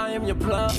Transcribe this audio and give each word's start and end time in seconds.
I 0.00 0.12
am 0.12 0.24
your 0.24 0.34
plug. 0.34 0.72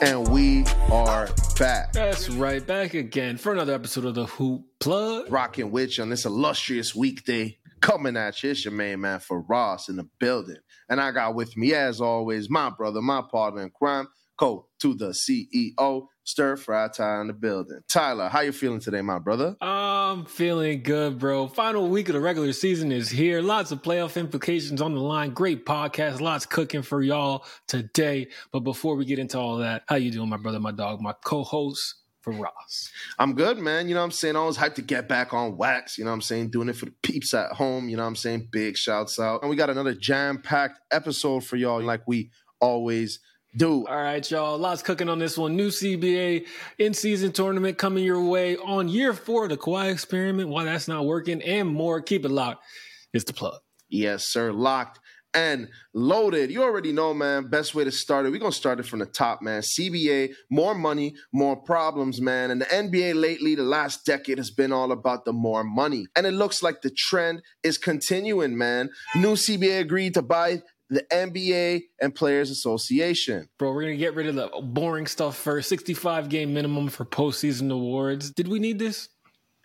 And 0.00 0.28
we 0.28 0.64
are 0.92 1.28
back. 1.58 1.92
That's 1.92 2.28
right, 2.30 2.64
back 2.64 2.94
again 2.94 3.38
for 3.38 3.52
another 3.52 3.74
episode 3.74 4.04
of 4.04 4.14
the 4.14 4.26
Hoop 4.26 4.62
Plug. 4.78 5.28
Rocking 5.28 5.72
with 5.72 5.98
you 5.98 6.04
on 6.04 6.10
this 6.10 6.24
illustrious 6.24 6.94
weekday. 6.94 7.58
Coming 7.80 8.16
at 8.16 8.40
you, 8.44 8.52
it's 8.52 8.64
your 8.64 8.72
main 8.72 9.00
man 9.00 9.18
Firas 9.18 9.88
in 9.88 9.96
the 9.96 10.08
building. 10.20 10.58
And 10.88 11.00
I 11.00 11.10
got 11.10 11.34
with 11.34 11.56
me, 11.56 11.74
as 11.74 12.00
always, 12.00 12.48
my 12.48 12.70
brother, 12.70 13.02
my 13.02 13.22
partner 13.28 13.62
in 13.62 13.70
crime, 13.70 14.06
Co 14.38 14.68
to 14.78 14.94
the 14.94 15.08
CEO, 15.08 16.06
Stir 16.26 16.56
Fry 16.56 16.88
Ty 16.88 17.20
in 17.20 17.28
the 17.28 17.32
building. 17.32 17.80
Tyler, 17.88 18.28
how 18.28 18.40
you 18.40 18.50
feeling 18.50 18.80
today, 18.80 19.00
my 19.00 19.20
brother? 19.20 19.56
I'm 19.60 20.24
feeling 20.24 20.82
good, 20.82 21.20
bro. 21.20 21.46
Final 21.46 21.88
week 21.88 22.08
of 22.08 22.14
the 22.14 22.20
regular 22.20 22.52
season 22.52 22.90
is 22.90 23.08
here. 23.08 23.40
Lots 23.40 23.70
of 23.70 23.80
playoff 23.80 24.18
implications 24.18 24.82
on 24.82 24.94
the 24.94 25.00
line. 25.00 25.30
Great 25.30 25.64
podcast. 25.64 26.20
Lots 26.20 26.44
cooking 26.44 26.82
for 26.82 27.00
y'all 27.00 27.44
today. 27.68 28.28
But 28.50 28.60
before 28.60 28.96
we 28.96 29.04
get 29.04 29.20
into 29.20 29.38
all 29.38 29.58
that, 29.58 29.84
how 29.86 29.96
you 29.96 30.10
doing, 30.10 30.28
my 30.28 30.36
brother, 30.36 30.58
my 30.58 30.72
dog, 30.72 31.00
my 31.00 31.14
co-host? 31.24 31.94
Firas. 32.26 32.90
I'm 33.20 33.34
good, 33.34 33.58
man. 33.58 33.88
You 33.88 33.94
know 33.94 34.00
what 34.00 34.06
I'm 34.06 34.10
saying? 34.10 34.34
Always 34.34 34.56
hyped 34.56 34.74
to 34.74 34.82
get 34.82 35.08
back 35.08 35.32
on 35.32 35.56
wax. 35.56 35.96
You 35.96 36.04
know 36.04 36.10
what 36.10 36.16
I'm 36.16 36.22
saying? 36.22 36.50
Doing 36.50 36.68
it 36.68 36.74
for 36.74 36.86
the 36.86 36.94
peeps 37.04 37.34
at 37.34 37.52
home. 37.52 37.88
You 37.88 37.96
know 37.96 38.02
what 38.02 38.08
I'm 38.08 38.16
saying? 38.16 38.48
Big 38.50 38.76
shouts 38.76 39.20
out. 39.20 39.42
And 39.42 39.50
we 39.50 39.54
got 39.54 39.70
another 39.70 39.94
jam 39.94 40.42
packed 40.42 40.80
episode 40.90 41.44
for 41.44 41.54
y'all, 41.54 41.80
like 41.80 42.02
we 42.08 42.32
always 42.60 43.20
do. 43.56 43.86
All 43.86 43.96
right, 43.96 44.28
y'all. 44.30 44.58
Lots 44.58 44.82
cooking 44.82 45.08
on 45.08 45.18
this 45.18 45.38
one. 45.38 45.56
New 45.56 45.68
CBA 45.68 46.46
in 46.78 46.94
season 46.94 47.32
tournament 47.32 47.78
coming 47.78 48.04
your 48.04 48.22
way 48.22 48.56
on 48.56 48.88
year 48.88 49.12
four 49.12 49.44
of 49.44 49.50
the 49.50 49.56
Kawhi 49.56 49.90
experiment. 49.90 50.48
Why 50.48 50.64
that's 50.64 50.88
not 50.88 51.06
working 51.06 51.42
and 51.42 51.68
more. 51.68 52.00
Keep 52.00 52.24
it 52.24 52.30
locked. 52.30 52.64
It's 53.12 53.24
the 53.24 53.32
plug. 53.32 53.60
Yes, 53.88 54.26
sir. 54.26 54.52
Locked 54.52 54.98
and 55.36 55.68
loaded. 55.94 56.50
You 56.50 56.62
already 56.62 56.92
know, 56.92 57.12
man. 57.12 57.48
Best 57.48 57.74
way 57.74 57.84
to 57.84 57.92
start 57.92 58.26
it. 58.26 58.30
We're 58.30 58.38
going 58.38 58.52
to 58.52 58.56
start 58.56 58.80
it 58.80 58.86
from 58.86 59.00
the 59.00 59.06
top, 59.06 59.42
man. 59.42 59.60
CBA, 59.60 60.32
more 60.50 60.74
money, 60.74 61.14
more 61.32 61.56
problems, 61.56 62.20
man. 62.20 62.50
And 62.50 62.60
the 62.60 62.66
NBA 62.66 63.14
lately, 63.14 63.54
the 63.54 63.62
last 63.62 64.06
decade 64.06 64.38
has 64.38 64.50
been 64.50 64.72
all 64.72 64.92
about 64.92 65.24
the 65.24 65.32
more 65.32 65.62
money. 65.62 66.06
And 66.16 66.26
it 66.26 66.32
looks 66.32 66.62
like 66.62 66.80
the 66.80 66.90
trend 66.90 67.42
is 67.62 67.76
continuing, 67.76 68.56
man. 68.56 68.88
New 69.14 69.34
CBA 69.34 69.80
agreed 69.80 70.14
to 70.14 70.22
buy 70.22 70.62
the 70.88 71.04
NBA 71.12 71.82
and 72.00 72.14
Players 72.14 72.50
Association. 72.50 73.48
Bro, 73.58 73.72
we're 73.72 73.82
gonna 73.82 73.96
get 73.96 74.14
rid 74.14 74.26
of 74.28 74.34
the 74.36 74.48
boring 74.62 75.06
stuff 75.06 75.36
first. 75.36 75.68
65 75.68 76.28
game 76.28 76.54
minimum 76.54 76.88
for 76.88 77.04
postseason 77.04 77.72
awards. 77.72 78.30
Did 78.30 78.48
we 78.48 78.58
need 78.58 78.78
this? 78.78 79.08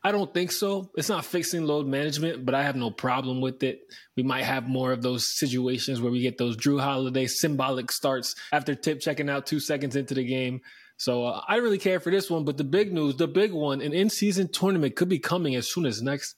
I 0.03 0.11
don't 0.11 0.33
think 0.33 0.51
so. 0.51 0.89
It's 0.95 1.09
not 1.09 1.25
fixing 1.25 1.65
load 1.65 1.85
management, 1.85 2.43
but 2.43 2.55
I 2.55 2.63
have 2.63 2.75
no 2.75 2.89
problem 2.89 3.39
with 3.39 3.61
it. 3.61 3.81
We 4.17 4.23
might 4.23 4.45
have 4.45 4.67
more 4.67 4.91
of 4.91 5.03
those 5.03 5.37
situations 5.37 6.01
where 6.01 6.11
we 6.11 6.21
get 6.21 6.39
those 6.39 6.57
Jrue 6.57 6.81
Holiday 6.81 7.27
symbolic 7.27 7.91
starts 7.91 8.33
after 8.51 8.73
tip 8.73 8.99
checking 8.99 9.29
out 9.29 9.45
two 9.45 9.59
seconds 9.59 9.95
into 9.95 10.15
the 10.15 10.25
game. 10.25 10.61
So 10.97 11.25
uh, 11.25 11.41
I 11.47 11.57
really 11.57 11.77
care 11.77 11.99
for 11.99 12.11
this 12.11 12.31
one. 12.31 12.45
But 12.45 12.57
the 12.57 12.63
big 12.63 12.91
news, 12.91 13.15
the 13.17 13.27
big 13.27 13.51
one, 13.51 13.81
an 13.81 13.93
in 13.93 14.09
season 14.09 14.47
tournament 14.51 14.95
could 14.95 15.09
be 15.09 15.19
coming 15.19 15.55
as 15.55 15.71
soon 15.71 15.85
as 15.85 16.01
next 16.01 16.35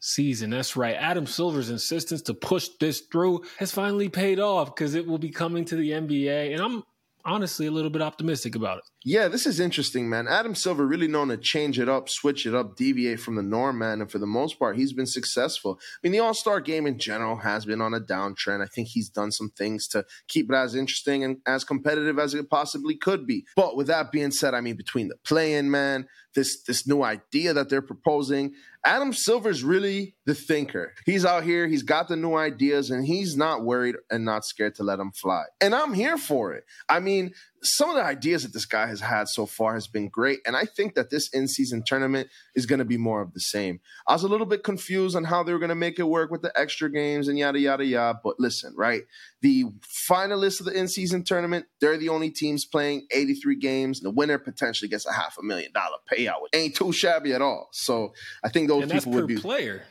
season. 0.00 0.50
That's 0.50 0.76
right. 0.76 0.94
Adam 0.94 1.26
Silver's 1.26 1.70
insistence 1.70 2.22
to 2.22 2.34
push 2.34 2.68
this 2.80 3.00
through 3.00 3.42
has 3.58 3.72
finally 3.72 4.08
paid 4.08 4.38
off 4.38 4.74
because 4.74 4.94
it 4.94 5.06
will 5.06 5.18
be 5.18 5.30
coming 5.30 5.64
to 5.66 5.76
the 5.76 5.90
NBA. 5.90 6.52
And 6.52 6.62
I'm 6.62 6.82
honestly 7.26 7.66
a 7.66 7.70
little 7.70 7.90
bit 7.90 8.00
optimistic 8.00 8.54
about 8.54 8.78
it. 8.78 8.84
Yeah, 9.04 9.28
this 9.28 9.46
is 9.46 9.60
interesting, 9.60 10.08
man. 10.08 10.26
Adam 10.28 10.54
Silver 10.54 10.86
really 10.86 11.08
known 11.08 11.28
to 11.28 11.36
change 11.36 11.78
it 11.78 11.88
up, 11.88 12.08
switch 12.08 12.46
it 12.46 12.54
up, 12.54 12.76
deviate 12.76 13.20
from 13.20 13.34
the 13.34 13.42
norm, 13.42 13.78
man. 13.78 14.00
And 14.00 14.10
for 14.10 14.18
the 14.18 14.26
most 14.26 14.58
part, 14.58 14.76
he's 14.76 14.92
been 14.92 15.06
successful. 15.06 15.78
I 15.80 15.98
mean, 16.02 16.12
the 16.12 16.20
All 16.20 16.34
Star 16.34 16.60
game 16.60 16.86
in 16.86 16.98
general 16.98 17.36
has 17.36 17.64
been 17.64 17.80
on 17.80 17.94
a 17.94 18.00
downtrend. 18.00 18.62
I 18.62 18.66
think 18.66 18.88
he's 18.88 19.08
done 19.08 19.32
some 19.32 19.50
things 19.50 19.86
to 19.88 20.04
keep 20.28 20.50
it 20.50 20.54
as 20.54 20.74
interesting 20.74 21.24
and 21.24 21.38
as 21.46 21.64
competitive 21.64 22.18
as 22.18 22.34
it 22.34 22.48
possibly 22.48 22.96
could 22.96 23.26
be. 23.26 23.44
But 23.56 23.76
with 23.76 23.88
that 23.88 24.12
being 24.12 24.30
said, 24.30 24.54
I 24.54 24.60
mean, 24.60 24.76
between 24.76 25.08
the 25.08 25.16
play-in, 25.24 25.70
man, 25.70 26.06
this 26.34 26.62
this 26.62 26.86
new 26.86 27.02
idea 27.02 27.52
that 27.52 27.68
they're 27.68 27.82
proposing, 27.82 28.54
Adam 28.86 29.12
Silver's 29.12 29.64
really 29.64 30.14
the 30.26 30.34
thinker. 30.34 30.94
He's 31.04 31.24
out 31.24 31.42
here, 31.42 31.66
he's 31.66 31.82
got 31.82 32.06
the 32.06 32.14
new 32.14 32.36
ideas, 32.36 32.92
and 32.92 33.04
he's 33.04 33.36
not 33.36 33.64
worried 33.64 33.96
and 34.10 34.24
not 34.24 34.44
scared 34.44 34.76
to 34.76 34.84
let 34.84 34.98
them 34.98 35.10
fly. 35.10 35.42
And 35.60 35.74
I'm 35.74 35.92
here 35.92 36.16
for 36.16 36.54
it. 36.54 36.62
I 36.88 37.00
mean, 37.00 37.34
some 37.62 37.90
of 37.90 37.96
the 37.96 38.02
ideas 38.02 38.42
that 38.42 38.52
this 38.52 38.66
guy 38.66 38.86
has 38.86 39.00
had 39.00 39.28
so 39.28 39.46
far 39.46 39.74
has 39.74 39.86
been 39.86 40.08
great. 40.08 40.40
And 40.46 40.56
I 40.56 40.64
think 40.64 40.94
that 40.94 41.10
this 41.10 41.28
in 41.30 41.48
season 41.48 41.82
tournament 41.86 42.28
is 42.54 42.66
going 42.66 42.78
to 42.78 42.84
be 42.84 42.96
more 42.96 43.20
of 43.20 43.32
the 43.32 43.40
same. 43.40 43.80
I 44.06 44.12
was 44.12 44.22
a 44.22 44.28
little 44.28 44.46
bit 44.46 44.62
confused 44.62 45.16
on 45.16 45.24
how 45.24 45.42
they 45.42 45.52
were 45.52 45.58
going 45.58 45.70
to 45.70 45.74
make 45.74 45.98
it 45.98 46.04
work 46.04 46.30
with 46.30 46.42
the 46.42 46.52
extra 46.58 46.90
games 46.90 47.28
and 47.28 47.38
yada, 47.38 47.58
yada, 47.58 47.84
yada. 47.84 48.20
But 48.22 48.38
listen, 48.38 48.74
right? 48.76 49.02
The 49.42 49.64
finalists 50.10 50.60
of 50.60 50.66
the 50.66 50.72
in 50.72 50.88
season 50.88 51.24
tournament, 51.24 51.66
they're 51.80 51.98
the 51.98 52.08
only 52.08 52.30
teams 52.30 52.64
playing 52.64 53.06
83 53.10 53.56
games. 53.56 54.00
And 54.00 54.06
the 54.06 54.14
winner 54.14 54.38
potentially 54.38 54.88
gets 54.88 55.06
a 55.06 55.12
half 55.12 55.36
a 55.38 55.42
million 55.42 55.72
dollar 55.72 55.96
payout, 56.12 56.42
which 56.42 56.52
ain't 56.54 56.74
too 56.74 56.92
shabby 56.92 57.32
at 57.32 57.42
all. 57.42 57.68
So 57.72 58.12
I 58.44 58.48
think 58.48 58.68
those 58.68 58.90
people 58.90 59.12
would 59.12 59.26
be. 59.26 59.36
player. 59.36 59.82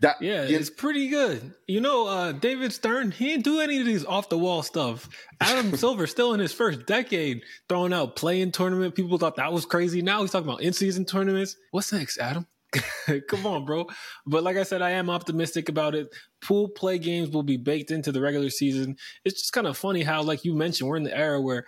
That, 0.00 0.20
yeah, 0.20 0.44
yeah, 0.44 0.58
it's 0.58 0.70
pretty 0.70 1.08
good. 1.08 1.54
You 1.66 1.80
know, 1.80 2.06
uh, 2.06 2.32
David 2.32 2.72
Stern, 2.72 3.10
he 3.10 3.28
didn't 3.28 3.44
do 3.44 3.60
any 3.60 3.80
of 3.80 3.86
these 3.86 4.04
off 4.04 4.28
the 4.28 4.38
wall 4.38 4.62
stuff. 4.62 5.08
Adam 5.40 5.76
Silver, 5.76 6.06
still 6.06 6.34
in 6.34 6.40
his 6.40 6.52
first 6.52 6.86
decade, 6.86 7.42
throwing 7.68 7.92
out 7.92 8.16
play-in 8.16 8.52
tournament. 8.52 8.94
People 8.94 9.18
thought 9.18 9.36
that 9.36 9.52
was 9.52 9.66
crazy. 9.66 10.02
Now 10.02 10.22
he's 10.22 10.30
talking 10.30 10.48
about 10.48 10.62
in 10.62 10.72
season 10.72 11.04
tournaments. 11.04 11.56
What's 11.70 11.92
next, 11.92 12.18
Adam? 12.18 12.46
Come 13.28 13.46
on, 13.46 13.64
bro. 13.64 13.86
But 14.26 14.42
like 14.42 14.56
I 14.56 14.62
said, 14.62 14.82
I 14.82 14.90
am 14.90 15.10
optimistic 15.10 15.68
about 15.68 15.94
it. 15.94 16.14
Pool 16.40 16.68
play 16.68 16.98
games 16.98 17.30
will 17.30 17.42
be 17.42 17.56
baked 17.56 17.90
into 17.90 18.12
the 18.12 18.20
regular 18.20 18.50
season. 18.50 18.96
It's 19.24 19.40
just 19.40 19.52
kind 19.52 19.66
of 19.66 19.76
funny 19.76 20.02
how, 20.02 20.22
like 20.22 20.44
you 20.44 20.54
mentioned, 20.54 20.88
we're 20.88 20.96
in 20.96 21.04
the 21.04 21.16
era 21.16 21.40
where 21.40 21.66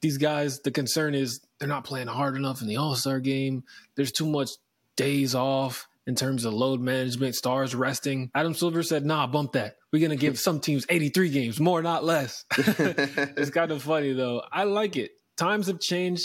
these 0.00 0.16
guys, 0.16 0.60
the 0.60 0.70
concern 0.70 1.14
is 1.14 1.40
they're 1.58 1.68
not 1.68 1.84
playing 1.84 2.06
hard 2.06 2.36
enough 2.36 2.62
in 2.62 2.68
the 2.68 2.76
All 2.76 2.94
Star 2.94 3.20
game. 3.20 3.64
There's 3.96 4.12
too 4.12 4.26
much 4.26 4.50
days 4.96 5.34
off 5.34 5.88
in 6.06 6.14
terms 6.14 6.44
of 6.44 6.52
load 6.54 6.80
management, 6.80 7.34
stars 7.34 7.74
resting. 7.74 8.30
Adam 8.34 8.54
Silver 8.54 8.82
said, 8.82 9.04
nah, 9.04 9.26
bump 9.26 9.52
that. 9.52 9.74
We're 9.92 10.00
going 10.00 10.10
to 10.10 10.16
give 10.16 10.38
some 10.38 10.60
teams 10.60 10.86
83 10.88 11.30
games, 11.30 11.60
more, 11.60 11.82
not 11.82 12.04
less. 12.04 12.44
it's 12.56 13.50
kind 13.50 13.70
of 13.70 13.82
funny, 13.82 14.12
though. 14.12 14.42
I 14.50 14.64
like 14.64 14.96
it. 14.96 15.12
Times 15.36 15.66
have 15.66 15.80
changed. 15.80 16.24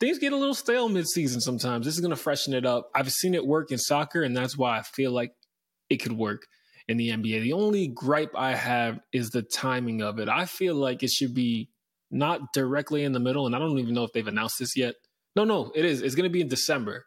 Things 0.00 0.18
get 0.18 0.32
a 0.32 0.36
little 0.36 0.54
stale 0.54 0.88
mid-season 0.88 1.40
sometimes. 1.40 1.84
This 1.84 1.94
is 1.94 2.00
going 2.00 2.10
to 2.10 2.16
freshen 2.16 2.54
it 2.54 2.64
up. 2.64 2.90
I've 2.94 3.10
seen 3.10 3.34
it 3.34 3.46
work 3.46 3.72
in 3.72 3.78
soccer, 3.78 4.22
and 4.22 4.36
that's 4.36 4.56
why 4.56 4.78
I 4.78 4.82
feel 4.82 5.10
like 5.10 5.32
it 5.90 5.96
could 5.96 6.12
work 6.12 6.46
in 6.86 6.96
the 6.96 7.10
NBA. 7.10 7.42
The 7.42 7.52
only 7.52 7.88
gripe 7.88 8.32
I 8.34 8.54
have 8.54 9.00
is 9.12 9.30
the 9.30 9.42
timing 9.42 10.02
of 10.02 10.18
it. 10.18 10.28
I 10.28 10.44
feel 10.46 10.74
like 10.74 11.02
it 11.02 11.10
should 11.10 11.34
be 11.34 11.70
not 12.10 12.52
directly 12.52 13.04
in 13.04 13.12
the 13.12 13.20
middle, 13.20 13.46
and 13.46 13.54
I 13.54 13.58
don't 13.58 13.78
even 13.78 13.94
know 13.94 14.04
if 14.04 14.12
they've 14.12 14.26
announced 14.26 14.58
this 14.58 14.76
yet. 14.76 14.94
No, 15.36 15.44
no, 15.44 15.70
it 15.74 15.84
is. 15.84 16.02
It's 16.02 16.14
going 16.14 16.24
to 16.24 16.32
be 16.32 16.40
in 16.40 16.48
December. 16.48 17.04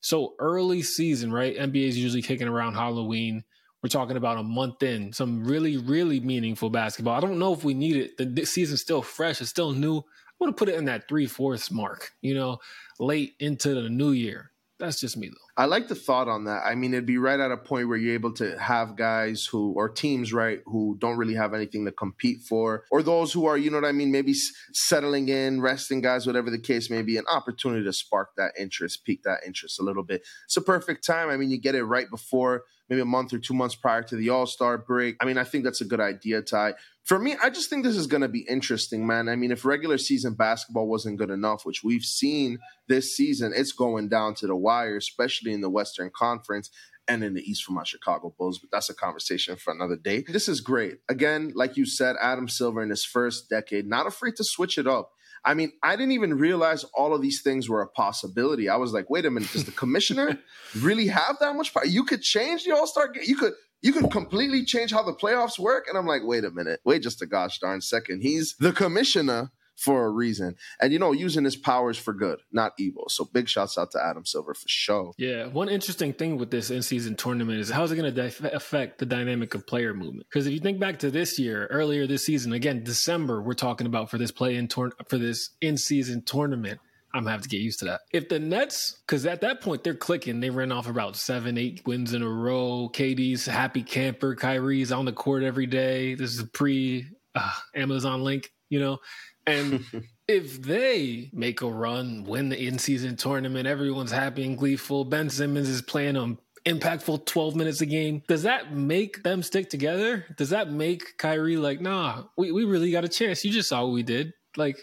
So 0.00 0.34
early 0.38 0.82
season, 0.82 1.32
right? 1.32 1.56
NBA 1.56 1.88
is 1.88 1.98
usually 1.98 2.22
kicking 2.22 2.48
around 2.48 2.74
Halloween. 2.74 3.44
We're 3.82 3.88
talking 3.88 4.16
about 4.16 4.38
a 4.38 4.42
month 4.42 4.82
in, 4.82 5.12
some 5.12 5.44
really, 5.44 5.76
really 5.76 6.20
meaningful 6.20 6.70
basketball. 6.70 7.14
I 7.14 7.20
don't 7.20 7.38
know 7.38 7.52
if 7.52 7.64
we 7.64 7.74
need 7.74 7.96
it. 7.96 8.34
The 8.34 8.44
season's 8.44 8.80
still 8.80 9.02
fresh, 9.02 9.40
it's 9.40 9.50
still 9.50 9.72
new. 9.72 9.98
I 9.98 10.44
want 10.44 10.56
to 10.56 10.58
put 10.58 10.68
it 10.68 10.76
in 10.76 10.86
that 10.86 11.08
three 11.08 11.26
fourths 11.26 11.70
mark, 11.70 12.10
you 12.20 12.34
know, 12.34 12.58
late 12.98 13.34
into 13.38 13.74
the 13.74 13.88
new 13.88 14.10
year. 14.10 14.50
That's 14.78 15.00
just 15.00 15.16
me 15.16 15.28
though. 15.28 15.34
I 15.56 15.64
like 15.64 15.88
the 15.88 15.94
thought 15.94 16.28
on 16.28 16.44
that. 16.44 16.62
I 16.66 16.74
mean, 16.74 16.92
it'd 16.92 17.06
be 17.06 17.16
right 17.16 17.40
at 17.40 17.50
a 17.50 17.56
point 17.56 17.88
where 17.88 17.96
you're 17.96 18.12
able 18.12 18.34
to 18.34 18.58
have 18.58 18.94
guys 18.94 19.46
who, 19.46 19.72
or 19.72 19.88
teams, 19.88 20.34
right, 20.34 20.60
who 20.66 20.98
don't 21.00 21.16
really 21.16 21.34
have 21.34 21.54
anything 21.54 21.86
to 21.86 21.92
compete 21.92 22.42
for, 22.42 22.84
or 22.90 23.02
those 23.02 23.32
who 23.32 23.46
are, 23.46 23.56
you 23.56 23.70
know 23.70 23.80
what 23.80 23.88
I 23.88 23.92
mean, 23.92 24.12
maybe 24.12 24.34
settling 24.74 25.30
in, 25.30 25.62
resting 25.62 26.02
guys, 26.02 26.26
whatever 26.26 26.50
the 26.50 26.58
case 26.58 26.90
may 26.90 27.00
be, 27.00 27.16
an 27.16 27.24
opportunity 27.30 27.84
to 27.84 27.92
spark 27.92 28.30
that 28.36 28.52
interest, 28.60 29.04
pique 29.06 29.22
that 29.22 29.40
interest 29.46 29.80
a 29.80 29.82
little 29.82 30.02
bit. 30.02 30.26
It's 30.44 30.58
a 30.58 30.62
perfect 30.62 31.06
time. 31.06 31.30
I 31.30 31.38
mean, 31.38 31.48
you 31.48 31.58
get 31.58 31.74
it 31.74 31.84
right 31.84 32.10
before 32.10 32.64
maybe 32.88 33.00
a 33.00 33.06
month 33.06 33.32
or 33.32 33.38
two 33.38 33.54
months 33.54 33.74
prior 33.74 34.02
to 34.02 34.16
the 34.16 34.30
All 34.30 34.46
Star 34.46 34.78
break. 34.78 35.16
I 35.20 35.24
mean, 35.24 35.38
I 35.38 35.44
think 35.44 35.64
that's 35.64 35.80
a 35.80 35.84
good 35.84 36.00
idea, 36.00 36.42
Ty. 36.42 36.74
For 37.04 37.18
me, 37.18 37.36
I 37.40 37.50
just 37.50 37.70
think 37.70 37.84
this 37.84 37.96
is 37.96 38.06
going 38.06 38.22
to 38.22 38.28
be 38.28 38.44
interesting, 38.48 39.06
man. 39.06 39.28
I 39.28 39.36
mean, 39.36 39.52
if 39.52 39.64
regular 39.64 39.98
season 39.98 40.34
basketball 40.34 40.88
wasn't 40.88 41.18
good 41.18 41.30
enough, 41.30 41.64
which 41.64 41.84
we've 41.84 42.02
seen 42.02 42.58
this 42.88 43.16
season, 43.16 43.52
it's 43.54 43.72
going 43.72 44.08
down 44.08 44.34
to 44.36 44.46
the 44.46 44.56
wire, 44.56 44.96
especially 44.96 45.52
in 45.52 45.60
the 45.60 45.70
Western 45.70 46.10
Conference 46.14 46.70
and 47.08 47.22
in 47.22 47.34
the 47.34 47.42
East 47.42 47.64
for 47.64 47.72
my 47.72 47.84
Chicago 47.84 48.34
Bulls. 48.36 48.58
But 48.58 48.70
that's 48.72 48.90
a 48.90 48.94
conversation 48.94 49.56
for 49.56 49.72
another 49.72 49.96
day. 49.96 50.24
This 50.26 50.48
is 50.48 50.60
great. 50.60 50.98
Again, 51.08 51.52
like 51.54 51.76
you 51.76 51.86
said, 51.86 52.16
Adam 52.20 52.48
Silver 52.48 52.82
in 52.82 52.90
his 52.90 53.04
first 53.04 53.48
decade, 53.48 53.86
not 53.86 54.06
afraid 54.06 54.34
to 54.36 54.44
switch 54.44 54.76
it 54.76 54.88
up. 54.88 55.12
I 55.46 55.54
mean, 55.54 55.72
I 55.82 55.94
didn't 55.94 56.12
even 56.12 56.34
realize 56.34 56.84
all 56.92 57.14
of 57.14 57.22
these 57.22 57.40
things 57.40 57.68
were 57.68 57.80
a 57.80 57.86
possibility. 57.86 58.68
I 58.68 58.76
was 58.76 58.92
like, 58.92 59.08
wait 59.08 59.24
a 59.24 59.30
minute, 59.30 59.52
does 59.52 59.64
the 59.64 59.70
commissioner 59.70 60.38
really 60.80 61.06
have 61.06 61.36
that 61.38 61.54
much 61.54 61.72
power? 61.72 61.86
You 61.86 62.02
could 62.04 62.20
change 62.20 62.64
the 62.64 62.72
All 62.72 62.86
Star 62.86 63.08
game. 63.08 63.22
You 63.24 63.36
could 63.36 63.52
you 63.80 63.92
could 63.92 64.10
completely 64.10 64.64
change 64.64 64.90
how 64.90 65.04
the 65.04 65.14
playoffs 65.14 65.58
work. 65.58 65.86
And 65.88 65.96
I'm 65.96 66.06
like, 66.06 66.22
wait 66.24 66.44
a 66.44 66.50
minute, 66.50 66.80
wait 66.84 67.02
just 67.02 67.22
a 67.22 67.26
gosh 67.26 67.60
darn 67.60 67.80
second. 67.80 68.22
He's 68.22 68.56
the 68.58 68.72
commissioner. 68.72 69.52
For 69.76 70.06
a 70.06 70.10
reason. 70.10 70.56
And 70.80 70.92
you 70.92 70.98
know, 70.98 71.12
using 71.12 71.44
his 71.44 71.56
powers 71.56 71.98
for 71.98 72.12
good, 72.14 72.40
not 72.52 72.72
evil. 72.78 73.04
So 73.08 73.24
big 73.24 73.48
shouts 73.48 73.78
out 73.78 73.90
to 73.92 74.04
Adam 74.04 74.24
Silver 74.24 74.54
for 74.54 74.68
sure. 74.68 75.12
Yeah, 75.18 75.46
one 75.46 75.68
interesting 75.68 76.12
thing 76.12 76.38
with 76.38 76.50
this 76.50 76.70
in-season 76.70 77.16
tournament 77.16 77.60
is 77.60 77.70
how's 77.70 77.92
it 77.92 77.96
going 77.96 78.14
to 78.14 78.54
affect 78.54 78.98
the 78.98 79.06
dynamic 79.06 79.54
of 79.54 79.66
player 79.66 79.94
movement? 79.94 80.26
Because 80.30 80.46
if 80.46 80.52
you 80.52 80.60
think 80.60 80.80
back 80.80 80.98
to 81.00 81.10
this 81.10 81.38
year, 81.38 81.66
earlier 81.66 82.06
this 82.06 82.24
season, 82.24 82.52
again 82.52 82.82
December, 82.82 83.42
we're 83.42 83.54
talking 83.54 83.86
about 83.86 84.10
for 84.10 84.18
this 84.18 84.30
play 84.30 84.56
in 84.56 84.68
tour- 84.68 84.92
for 85.08 85.18
this 85.18 85.50
in-season 85.60 86.22
tournament. 86.22 86.80
I'm 87.14 87.22
gonna 87.22 87.32
have 87.32 87.42
to 87.42 87.48
get 87.48 87.60
used 87.60 87.78
to 87.78 87.86
that. 87.86 88.00
If 88.12 88.28
the 88.28 88.38
Nets, 88.38 88.98
because 89.06 89.24
at 89.24 89.40
that 89.40 89.62
point 89.62 89.84
they're 89.84 89.94
clicking, 89.94 90.40
they 90.40 90.50
ran 90.50 90.70
off 90.70 90.86
about 90.86 91.16
seven, 91.16 91.56
eight 91.56 91.82
wins 91.86 92.12
in 92.12 92.22
a 92.22 92.28
row. 92.28 92.90
KD's 92.92 93.46
happy 93.46 93.82
camper, 93.82 94.34
Kyrie's 94.34 94.92
on 94.92 95.06
the 95.06 95.12
court 95.12 95.42
every 95.42 95.66
day. 95.66 96.14
This 96.14 96.34
is 96.34 96.40
a 96.40 96.46
pre 96.46 97.06
uh, 97.34 97.52
Amazon 97.74 98.22
link, 98.22 98.52
you 98.68 98.80
know. 98.80 98.98
And 99.46 99.84
if 100.28 100.62
they 100.62 101.30
make 101.32 101.62
a 101.62 101.68
run, 101.68 102.24
win 102.24 102.48
the 102.48 102.66
in 102.66 102.78
season 102.78 103.16
tournament, 103.16 103.66
everyone's 103.66 104.12
happy 104.12 104.44
and 104.44 104.56
gleeful. 104.56 105.04
Ben 105.04 105.30
Simmons 105.30 105.68
is 105.68 105.82
playing 105.82 106.16
on 106.16 106.38
impactful 106.66 107.26
12 107.26 107.54
minutes 107.54 107.80
a 107.80 107.86
game. 107.86 108.22
Does 108.26 108.42
that 108.42 108.74
make 108.74 109.22
them 109.22 109.42
stick 109.42 109.70
together? 109.70 110.26
Does 110.36 110.50
that 110.50 110.70
make 110.70 111.16
Kyrie 111.16 111.56
like, 111.56 111.80
nah, 111.80 112.24
we, 112.36 112.50
we 112.50 112.64
really 112.64 112.90
got 112.90 113.04
a 113.04 113.08
chance? 113.08 113.44
You 113.44 113.52
just 113.52 113.68
saw 113.68 113.84
what 113.84 113.92
we 113.92 114.02
did. 114.02 114.32
Like, 114.56 114.78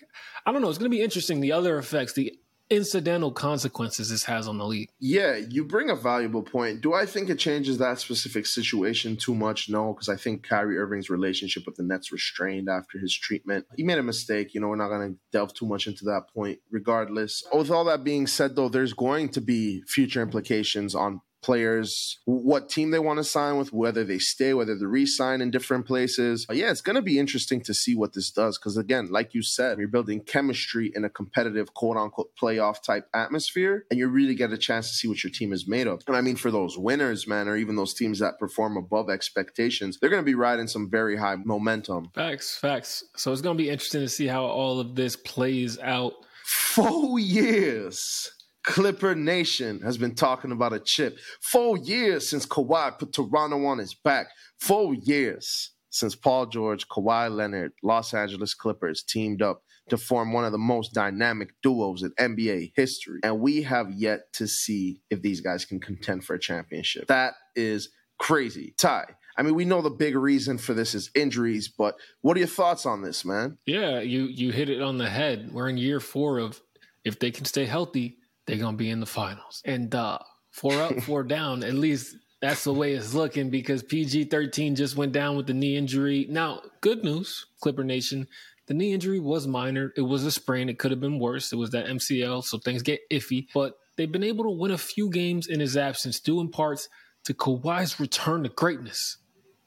I 0.46 0.52
don't 0.52 0.62
know. 0.62 0.70
It's 0.70 0.78
going 0.78 0.90
to 0.90 0.96
be 0.96 1.04
interesting. 1.04 1.42
The 1.42 1.52
other 1.52 1.78
effects, 1.78 2.14
the 2.14 2.34
incidental 2.74 3.32
consequences 3.32 4.10
this 4.10 4.24
has 4.24 4.48
on 4.48 4.58
the 4.58 4.66
league. 4.66 4.90
Yeah, 5.00 5.36
you 5.36 5.64
bring 5.64 5.90
a 5.90 5.96
valuable 5.96 6.44
point. 6.44 6.82
Do 6.82 6.94
I 6.94 7.06
think 7.06 7.30
it 7.30 7.40
changes 7.40 7.78
that 7.78 8.00
specific 8.00 8.46
situation 8.46 9.16
too 9.16 9.36
much? 9.36 9.70
No, 9.70 9.94
because 9.94 10.10
I 10.10 10.16
think 10.16 10.44
Kyrie 10.44 10.78
Irving's 10.78 11.10
relationship 11.10 11.66
with 11.66 11.76
the 11.76 11.84
Nets 11.84 12.12
restrained 12.12 12.70
after 12.70 13.00
his 13.00 13.16
treatment. 13.16 13.66
He 13.76 13.84
made 13.84 13.98
a 13.98 14.04
mistake. 14.04 14.54
You 14.54 14.62
know, 14.62 14.68
we're 14.68 14.76
not 14.76 14.90
going 14.90 15.14
to 15.14 15.20
delve 15.32 15.54
too 15.54 15.66
much 15.66 15.88
into 15.88 16.06
that 16.06 16.24
point 16.34 16.60
regardless. 16.72 17.44
With 17.54 17.72
all 17.72 17.86
that 17.86 18.04
being 18.04 18.28
said, 18.28 18.56
though, 18.56 18.70
there's 18.70 18.94
going 18.94 19.30
to 19.30 19.42
be 19.42 19.84
future 19.88 20.22
implications 20.22 20.96
on 20.96 21.22
players, 21.44 22.20
what 22.26 22.70
team 22.70 22.92
they 22.92 23.00
want 23.00 23.18
to 23.18 23.24
sign 23.24 23.58
with, 23.58 23.72
whether 23.72 24.04
they 24.04 24.20
stay, 24.20 24.54
whether 24.54 24.76
they 24.76 24.86
re-sign 24.86 25.42
in 25.42 25.52
different 25.52 25.86
places. 25.86 26.46
But 26.48 26.58
yeah, 26.58 26.72
it's 26.72 26.82
going 26.82 26.96
to 26.96 27.02
be 27.02 27.20
interesting 27.20 27.62
to 27.62 27.74
see 27.74 27.96
what 27.96 28.14
this 28.14 28.32
does 28.32 28.58
because 28.58 28.78
again, 28.78 29.10
like 29.12 29.34
you 29.34 29.44
said, 29.44 29.78
you're 29.78 29.88
building 29.88 30.22
chemistry 30.22 30.92
in 30.96 31.06
a 31.06 31.10
competitive 31.10 31.74
quote 31.74 31.98
unquote 31.98 32.32
playoff 32.36 32.82
type 32.82 33.08
atmosphere, 33.14 33.86
and 33.92 34.00
you 34.00 34.08
really 34.08 34.36
get 34.36 34.52
a 34.52 34.58
chance 34.58 34.90
to 34.90 34.96
see 34.96 35.08
what 35.08 35.24
your 35.24 35.32
team 35.32 35.54
is 35.54 35.68
made 35.68 35.88
of. 35.88 36.02
And 36.08 36.16
I 36.16 36.22
mean, 36.22 36.36
for 36.36 36.52
those 36.52 36.78
winners, 36.78 37.28
man, 37.28 37.48
or 37.48 37.58
even 37.58 37.76
those 37.76 37.94
teams 37.94 38.20
that 38.20 38.40
perform 38.40 38.78
above 38.78 39.10
expectations, 39.10 39.98
they're 40.00 40.10
going 40.10 40.22
to 40.22 40.26
be 40.26 40.36
riding 40.36 40.68
some 40.68 40.90
very 40.90 41.18
high 41.18 41.36
momentum. 41.36 42.10
Facts, 42.16 42.58
facts. 42.58 43.04
So 43.16 43.32
it's 43.32 43.42
going 43.42 43.58
to 43.58 43.64
be 43.64 43.70
interesting 43.70 44.02
to 44.02 44.10
see 44.10 44.28
how 44.28 44.46
all 44.46 44.80
of 44.80 44.96
this 44.96 45.16
plays 45.16 45.78
out. 45.80 46.14
Four 46.46 47.20
years 47.20 48.30
Clipper 48.64 49.14
Nation 49.14 49.82
has 49.82 49.98
been 49.98 50.16
talking 50.16 50.52
about 50.52 50.74
a 50.74 50.80
chip. 50.80 51.18
Four 51.42 51.78
years 51.78 52.30
since 52.30 52.46
Kawhi 52.46 52.98
put 52.98 53.14
Toronto 53.14 53.66
on 53.66 53.78
his 53.78 53.94
back. 53.94 54.28
Four 54.60 54.94
years 54.94 55.72
since 55.90 56.16
Paul 56.16 56.48
George, 56.48 56.88
Kawhi 56.88 57.34
Leonard, 57.34 57.74
Los 57.84 58.14
Angeles 58.14 58.54
Clippers 58.54 59.04
teamed 59.04 59.42
up 59.42 59.62
to 59.90 59.98
form 59.98 60.32
one 60.34 60.46
of 60.46 60.52
the 60.52 60.58
most 60.58 60.94
dynamic 60.94 61.50
duos 61.62 62.04
in 62.04 62.12
NBA 62.12 62.72
history. 62.76 63.20
And 63.24 63.42
we 63.42 63.64
have 63.64 63.92
yet 63.92 64.32
to 64.34 64.48
see 64.48 65.02
if 65.10 65.22
these 65.22 65.42
guys 65.42 65.66
can 65.66 65.80
contend 65.80 66.24
for 66.24 66.36
a 66.36 66.40
championship. 66.40 67.08
That 67.08 67.34
is 67.56 67.90
crazy. 68.18 68.74
Ty, 68.78 69.06
I 69.38 69.42
mean, 69.42 69.56
we 69.56 69.66
know 69.66 69.82
the 69.82 69.90
big 69.90 70.16
reason 70.16 70.58
for 70.58 70.74
this 70.74 70.96
is 70.96 71.12
injuries, 71.16 71.68
but 71.68 71.96
what 72.22 72.38
are 72.38 72.40
your 72.40 72.48
thoughts 72.48 72.86
on 72.86 73.02
this, 73.02 73.26
man? 73.26 73.58
Yeah, 73.66 74.00
you 74.00 74.26
you 74.26 74.52
hit 74.52 74.70
it 74.70 74.82
on 74.82 74.98
the 74.98 75.10
head. 75.10 75.52
We're 75.52 75.70
in 75.70 75.78
year 75.78 76.00
four 76.00 76.38
of 76.38 76.62
if 77.04 77.20
they 77.20 77.32
can 77.32 77.46
stay 77.46 77.66
healthy, 77.66 78.18
they're 78.46 78.58
gonna 78.58 78.78
be 78.78 78.90
in 78.90 79.00
the 79.00 79.06
finals. 79.06 79.62
And 79.66 79.94
uh, 79.94 80.20
four 80.52 80.74
up, 80.82 81.00
four 81.02 81.24
down. 81.24 81.64
At 81.64 81.74
least 81.74 82.16
that's 82.42 82.64
the 82.64 82.74
way 82.74 82.94
it's 82.94 83.14
looking 83.14 83.50
because 83.50 83.84
PG 83.84 84.26
thirteen 84.26 84.76
just 84.76 84.96
went 84.96 85.12
down 85.12 85.38
with 85.38 85.48
the 85.48 85.54
knee 85.54 85.78
injury. 85.78 86.28
Now, 86.30 86.62
good 86.82 87.04
news, 87.04 87.46
Clipper 87.62 87.84
Nation. 87.84 88.28
The 88.68 88.74
knee 88.74 88.94
injury 88.94 89.20
was 89.20 89.46
minor. 89.46 89.92
It 89.98 90.02
was 90.02 90.24
a 90.24 90.32
sprain. 90.32 90.70
It 90.70 90.80
could 90.80 90.92
have 90.92 91.02
been 91.02 91.20
worse. 91.20 91.52
It 91.52 91.58
was 91.58 91.72
that 91.72 91.86
MCL, 91.86 92.46
so 92.46 92.58
things 92.58 92.82
get 92.82 93.02
iffy. 93.12 93.48
But 93.54 93.78
they've 93.98 94.12
been 94.12 94.24
able 94.24 94.46
to 94.46 94.52
win 94.52 94.72
a 94.72 94.78
few 94.78 95.10
games 95.10 95.48
in 95.48 95.60
his 95.60 95.76
absence, 95.76 96.20
due 96.22 96.40
in 96.40 96.50
parts 96.50 96.88
to 97.26 97.34
Kawhi's 97.34 98.00
return 98.00 98.44
to 98.44 98.50
greatness 98.50 99.18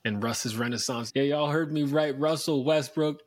and 0.05 0.23
Russ's 0.23 0.57
renaissance. 0.57 1.13
Yeah, 1.15 1.25
y'all 1.25 1.51
heard 1.51 1.73
me 1.73 1.83
right. 1.83 2.19
Russell 2.19 2.65
Westbrook, 2.65 3.21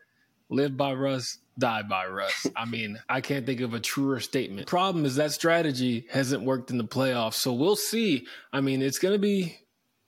live 0.49 0.77
by 0.77 0.93
Russ, 0.93 1.37
die 1.59 1.83
by 1.83 2.07
Russ. 2.07 2.47
I 2.55 2.65
mean, 2.65 2.99
I 3.07 3.21
can't 3.21 3.45
think 3.45 3.61
of 3.61 3.73
a 3.73 3.79
truer 3.79 4.19
statement. 4.19 4.67
Problem 4.67 5.05
is 5.05 5.15
that 5.15 5.31
strategy 5.31 6.07
hasn't 6.09 6.43
worked 6.43 6.71
in 6.71 6.77
the 6.77 6.83
playoffs. 6.85 7.35
So 7.35 7.53
we'll 7.53 7.75
see. 7.75 8.25
I 8.51 8.61
mean, 8.61 8.81
it's 8.81 8.99
going 8.99 9.13
to 9.13 9.19
be 9.19 9.57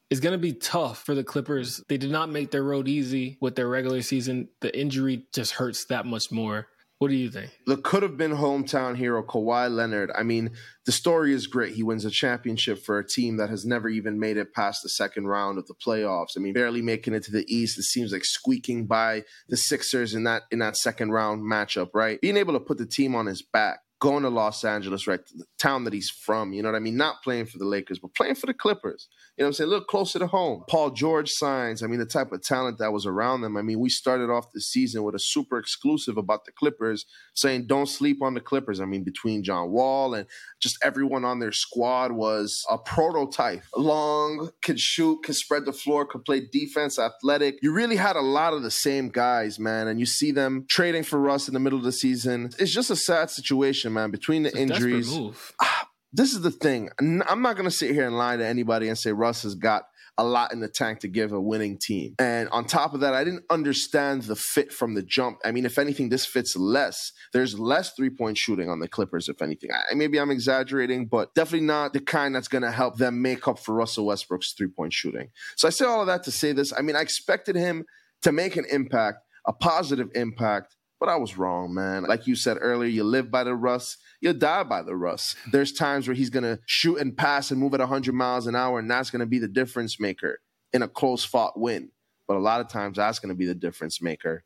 it's 0.10 0.20
going 0.20 0.34
to 0.34 0.38
be 0.38 0.54
tough 0.54 1.06
for 1.06 1.16
the 1.16 1.24
Clippers. 1.24 1.82
They 1.88 1.98
did 1.98 2.12
not 2.12 2.30
make 2.30 2.52
their 2.52 2.64
road 2.64 2.90
easy 2.90 3.38
with 3.40 3.56
their 3.56 3.70
regular 3.70 4.02
season. 4.02 4.50
The 4.60 4.78
injury 4.78 5.26
just 5.34 5.54
hurts 5.54 5.86
that 5.86 6.06
much 6.06 6.32
more. 6.32 6.68
What 7.02 7.10
do 7.10 7.16
you 7.16 7.32
think? 7.32 7.50
The 7.66 7.78
could 7.78 8.04
have 8.04 8.16
been 8.16 8.34
hometown 8.34 8.96
hero 8.96 9.24
Kawhi 9.24 9.74
Leonard. 9.74 10.12
I 10.16 10.22
mean, 10.22 10.52
the 10.86 10.92
story 10.92 11.34
is 11.34 11.48
great. 11.48 11.74
He 11.74 11.82
wins 11.82 12.06
a 12.06 12.12
championship 12.12 12.78
for 12.86 13.00
a 13.00 13.08
team 13.08 13.38
that 13.38 13.50
has 13.50 13.66
never 13.66 13.90
even 13.90 14.20
made 14.20 14.38
it 14.38 14.54
past 14.54 14.84
the 14.84 14.90
second 14.90 15.26
round 15.26 15.58
of 15.58 15.66
the 15.66 15.74
playoffs. 15.74 16.38
I 16.38 16.42
mean, 16.42 16.54
barely 16.54 16.84
making 16.84 17.16
it 17.16 17.24
to 17.24 17.32
the 17.32 17.44
East. 17.52 17.80
It 17.80 17.86
seems 17.86 18.14
like 18.14 18.24
squeaking 18.24 18.86
by 18.86 19.24
the 19.50 19.58
Sixers 19.58 20.14
in 20.14 20.26
that 20.26 20.44
in 20.52 20.60
that 20.60 20.78
second 20.78 21.10
round 21.10 21.42
matchup, 21.42 21.90
right? 21.96 22.22
Being 22.22 22.38
able 22.38 22.54
to 22.54 22.60
put 22.60 22.78
the 22.78 22.86
team 22.86 23.16
on 23.16 23.26
his 23.26 23.42
back 23.42 23.80
going 24.02 24.24
to 24.24 24.30
Los 24.30 24.64
Angeles, 24.64 25.06
right, 25.06 25.20
the 25.38 25.46
town 25.60 25.84
that 25.84 25.94
he's 25.94 26.10
from. 26.10 26.54
You 26.54 26.64
know 26.64 26.70
what 26.70 26.76
I 26.76 26.80
mean? 26.80 26.98
Not 26.98 27.22
playing 27.24 27.46
for 27.46 27.60
the 27.60 27.66
Lakers, 27.66 28.00
but 28.00 28.16
playing 28.16 28.34
for 28.34 28.48
the 28.48 28.54
Clippers. 28.54 29.08
You 29.38 29.44
know 29.44 29.46
what 29.46 29.50
I'm 29.50 29.54
saying? 29.54 29.68
A 29.68 29.70
little 29.70 29.86
closer 29.86 30.18
to 30.18 30.28
home. 30.28 30.64
Paul 30.68 30.90
George 30.90 31.30
signs. 31.30 31.84
I 31.84 31.88
mean, 31.88 32.00
the 32.00 32.06
type 32.06 32.32
of 32.32 32.42
talent 32.42 32.80
that 32.80 32.92
was 32.92 33.06
around 33.06 33.42
them. 33.42 33.56
I 33.56 33.62
mean, 33.62 33.80
we 33.80 33.90
started 33.90 34.32
off 34.32 34.52
the 34.54 34.60
season 34.60 35.04
with 35.04 35.14
a 35.14 35.20
super 35.20 35.60
exclusive 35.60 36.18
about 36.18 36.46
the 36.46 36.52
Clippers 36.52 37.06
saying 37.36 37.68
don't 37.68 37.86
sleep 37.86 38.24
on 38.24 38.34
the 38.34 38.42
Clippers. 38.42 38.82
I 38.82 38.86
mean, 38.86 39.04
between 39.04 39.44
John 39.44 39.70
Wall 39.70 40.16
and 40.16 40.26
just 40.60 40.78
everyone 40.84 41.24
on 41.24 41.40
their 41.40 41.52
squad 41.52 42.12
was 42.12 42.66
a 42.72 42.80
prototype. 42.80 43.64
Long, 43.78 44.50
could 44.64 44.80
shoot, 44.80 45.22
could 45.24 45.36
spread 45.36 45.66
the 45.66 45.74
floor, 45.74 46.08
could 46.08 46.26
play 46.26 46.42
defense, 46.52 46.98
athletic. 46.98 47.60
You 47.62 47.72
really 47.72 47.98
had 47.98 48.16
a 48.16 48.22
lot 48.22 48.54
of 48.54 48.64
the 48.64 48.72
same 48.72 49.10
guys, 49.10 49.60
man. 49.60 49.88
And 49.88 50.00
you 50.00 50.08
see 50.08 50.32
them 50.32 50.66
trading 50.68 51.04
for 51.04 51.20
Russ 51.20 51.48
in 51.48 51.54
the 51.54 51.60
middle 51.60 51.78
of 51.78 51.86
the 51.86 51.92
season. 51.92 52.50
It's 52.58 52.74
just 52.74 52.90
a 52.90 52.96
sad 52.96 53.30
situation 53.30 53.91
man. 53.94 54.12
Between 54.12 54.44
the 54.44 54.56
injuries, 54.58 55.14
ah, 55.62 55.88
this 56.14 56.34
is 56.34 56.42
the 56.42 56.52
thing. 56.52 56.90
I'm 57.00 57.42
not 57.42 57.56
going 57.56 57.70
to 57.70 57.72
sit 57.72 57.92
here 57.92 58.06
and 58.06 58.18
lie 58.18 58.38
to 58.38 58.46
anybody 58.46 58.88
and 58.88 58.98
say 58.98 59.12
Russ 59.12 59.44
has 59.44 59.56
got 59.56 59.84
a 60.18 60.24
lot 60.24 60.52
in 60.52 60.60
the 60.60 60.68
tank 60.68 61.00
to 61.00 61.08
give 61.08 61.32
a 61.32 61.40
winning 61.40 61.78
team. 61.78 62.16
And 62.20 62.50
on 62.50 62.66
top 62.66 62.94
of 62.94 63.00
that, 63.00 63.14
I 63.14 63.24
didn't 63.24 63.46
understand 63.50 64.24
the 64.24 64.36
fit 64.36 64.74
from 64.74 64.94
the 64.94 65.02
jump. 65.02 65.40
I 65.46 65.52
mean, 65.52 65.66
if 65.66 65.78
anything, 65.80 66.10
this 66.10 66.26
fits 66.26 66.56
less. 66.56 67.12
There's 67.34 67.58
less 67.58 67.94
three 67.94 68.10
point 68.10 68.38
shooting 68.38 68.70
on 68.70 68.80
the 68.80 68.88
Clippers, 68.88 69.30
if 69.30 69.42
anything. 69.42 69.72
I, 69.72 69.94
maybe 69.96 70.20
I'm 70.20 70.32
exaggerating, 70.32 71.08
but 71.08 71.34
definitely 71.34 71.66
not 71.68 71.94
the 71.94 72.02
kind 72.02 72.36
that's 72.36 72.50
going 72.50 72.64
to 72.64 72.72
help 72.72 72.98
them 72.98 73.22
make 73.22 73.48
up 73.48 73.58
for 73.58 73.74
Russell 73.74 74.06
Westbrook's 74.06 74.54
three 74.54 74.68
point 74.68 74.94
shooting. 74.94 75.30
So 75.56 75.68
I 75.68 75.72
say 75.72 75.86
all 75.86 76.02
of 76.02 76.08
that 76.08 76.24
to 76.24 76.32
say 76.32 76.52
this. 76.52 76.74
I 76.78 76.82
mean, 76.82 76.96
I 76.96 77.02
expected 77.02 77.56
him 77.56 77.86
to 78.22 78.32
make 78.32 78.58
an 78.58 78.66
impact, 78.70 79.20
a 79.48 79.54
positive 79.54 80.10
impact 80.14 80.76
but 81.02 81.10
I 81.10 81.16
was 81.16 81.36
wrong, 81.36 81.74
man. 81.74 82.04
Like 82.04 82.28
you 82.28 82.36
said 82.36 82.58
earlier, 82.62 82.88
you 82.88 83.04
live 83.04 83.32
by 83.32 83.44
the 83.44 83.56
Russ, 83.56 83.98
you 84.22 84.34
die 84.34 84.62
by 84.62 84.84
the 84.84 84.96
Russ. 84.96 85.36
There's 85.52 85.74
times 85.74 86.08
where 86.08 86.14
he's 86.14 86.30
going 86.30 86.44
to 86.44 86.60
shoot 86.68 86.98
and 86.98 87.18
pass 87.18 87.50
and 87.50 87.60
move 87.60 87.74
at 87.74 87.80
100 87.80 88.14
miles 88.14 88.46
an 88.46 88.56
hour, 88.56 88.78
and 88.78 88.90
that's 88.90 89.10
going 89.10 89.22
to 89.22 89.26
be 89.26 89.40
the 89.40 89.48
difference 89.48 90.00
maker 90.00 90.42
in 90.72 90.84
a 90.84 90.88
close 90.88 91.26
fought 91.26 91.60
win. 91.60 91.90
But 92.28 92.38
a 92.38 92.40
lot 92.40 92.62
of 92.62 92.70
times, 92.70 92.98
that's 92.98 93.18
going 93.18 93.30
to 93.30 93.36
be 93.36 93.48
the 93.48 93.56
difference 93.56 94.00
maker 94.00 94.44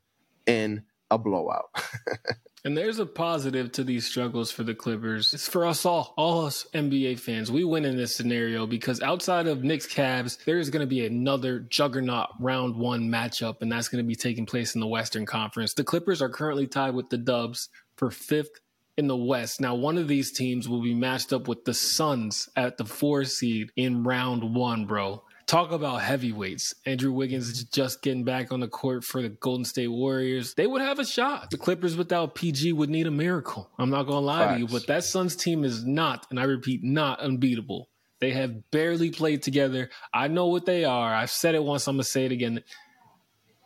in 0.48 0.84
a 1.12 1.18
blowout. 1.18 1.66
And 2.65 2.75
there's 2.75 2.98
a 2.98 3.05
positive 3.05 3.72
to 3.74 3.84
these 3.84 4.07
struggles 4.07 4.50
for 4.50 4.63
the 4.63 4.74
Clippers. 4.74 5.36
It's 5.36 5.48
for 5.48 5.67
us 5.67 5.86
all, 5.86 6.15
all 6.17 6.48
us 6.48 6.65
NBA 6.74 7.19
fans. 7.19 7.51
We 7.51 7.63
win 7.63 7.86
in 7.86 7.95
this 7.95 8.15
scenario 8.15 8.65
because 8.65 9.03
outside 9.03 9.45
of 9.45 9.63
Knicks 9.63 9.86
Cavs, 9.86 10.43
there's 10.45 10.72
going 10.72 10.81
to 10.81 10.88
be 10.88 11.05
another 11.05 11.60
juggernaut 11.60 12.29
round 12.39 12.75
one 12.75 13.07
matchup, 13.07 13.62
and 13.62 13.72
that's 13.72 13.88
going 13.88 14.03
to 14.03 14.07
be 14.07 14.15
taking 14.15 14.48
place 14.48 14.74
in 14.74 14.81
the 14.81 14.88
Western 14.88 15.27
Conference. 15.27 15.75
The 15.75 15.84
Clippers 15.84 16.24
are 16.24 16.29
currently 16.29 16.65
tied 16.65 16.95
with 16.95 17.12
the 17.12 17.19
Dubs 17.19 17.69
for 17.98 18.10
fifth 18.10 18.60
in 18.98 19.05
the 19.05 19.15
West. 19.15 19.62
Now, 19.62 19.75
one 19.75 20.00
of 20.00 20.07
these 20.07 20.31
teams 20.31 20.67
will 20.67 20.81
be 20.81 20.95
matched 20.95 21.34
up 21.34 21.48
with 21.48 21.65
the 21.65 21.74
Suns 21.75 22.50
at 22.55 22.77
the 22.77 22.86
four 22.86 23.25
seed 23.25 23.74
in 23.75 24.03
round 24.03 24.55
one, 24.55 24.88
bro. 24.88 25.24
Talk 25.48 25.72
about 25.72 26.02
heavyweights. 26.02 26.74
Andrew 26.88 27.12
Wiggins 27.12 27.50
is 27.50 27.64
just 27.66 28.02
getting 28.02 28.24
back 28.24 28.52
on 28.52 28.62
the 28.62 28.68
court 28.68 29.04
for 29.04 29.22
the 29.22 29.30
Golden 29.30 29.64
State 29.64 29.90
Warriors. 29.90 30.56
They 30.56 30.66
would 30.66 30.82
have 30.82 30.98
a 30.98 31.06
shot. 31.06 31.52
The 31.52 31.58
Clippers 31.58 31.96
without 31.96 32.34
PG 32.34 32.74
would 32.74 32.90
need 32.90 33.06
a 33.06 33.12
miracle. 33.12 33.70
I'm 33.78 33.92
not 33.92 34.04
going 34.04 34.22
to 34.22 34.25
lie 34.25 34.46
Facts. 34.46 34.54
to 34.56 34.60
you, 34.62 34.68
but 34.68 34.88
that 34.88 35.04
Suns 35.04 35.36
team 35.36 35.64
is 35.64 35.86
not, 35.86 36.25
and 36.32 36.40
I 36.40 36.46
repeat, 36.46 36.84
not 36.84 37.20
unbeatable. 37.20 37.90
They 38.20 38.32
have 38.32 38.72
barely 38.72 39.12
played 39.12 39.44
together. 39.44 39.92
I 40.12 40.30
know 40.30 40.48
what 40.48 40.66
they 40.66 40.84
are. 40.84 41.14
I've 41.14 41.30
said 41.30 41.54
it 41.54 41.64
once. 41.64 41.88
I'm 41.88 41.98
going 41.98 42.04
to 42.04 42.10
say 42.10 42.25
it 42.25 42.32
again. 42.32 42.64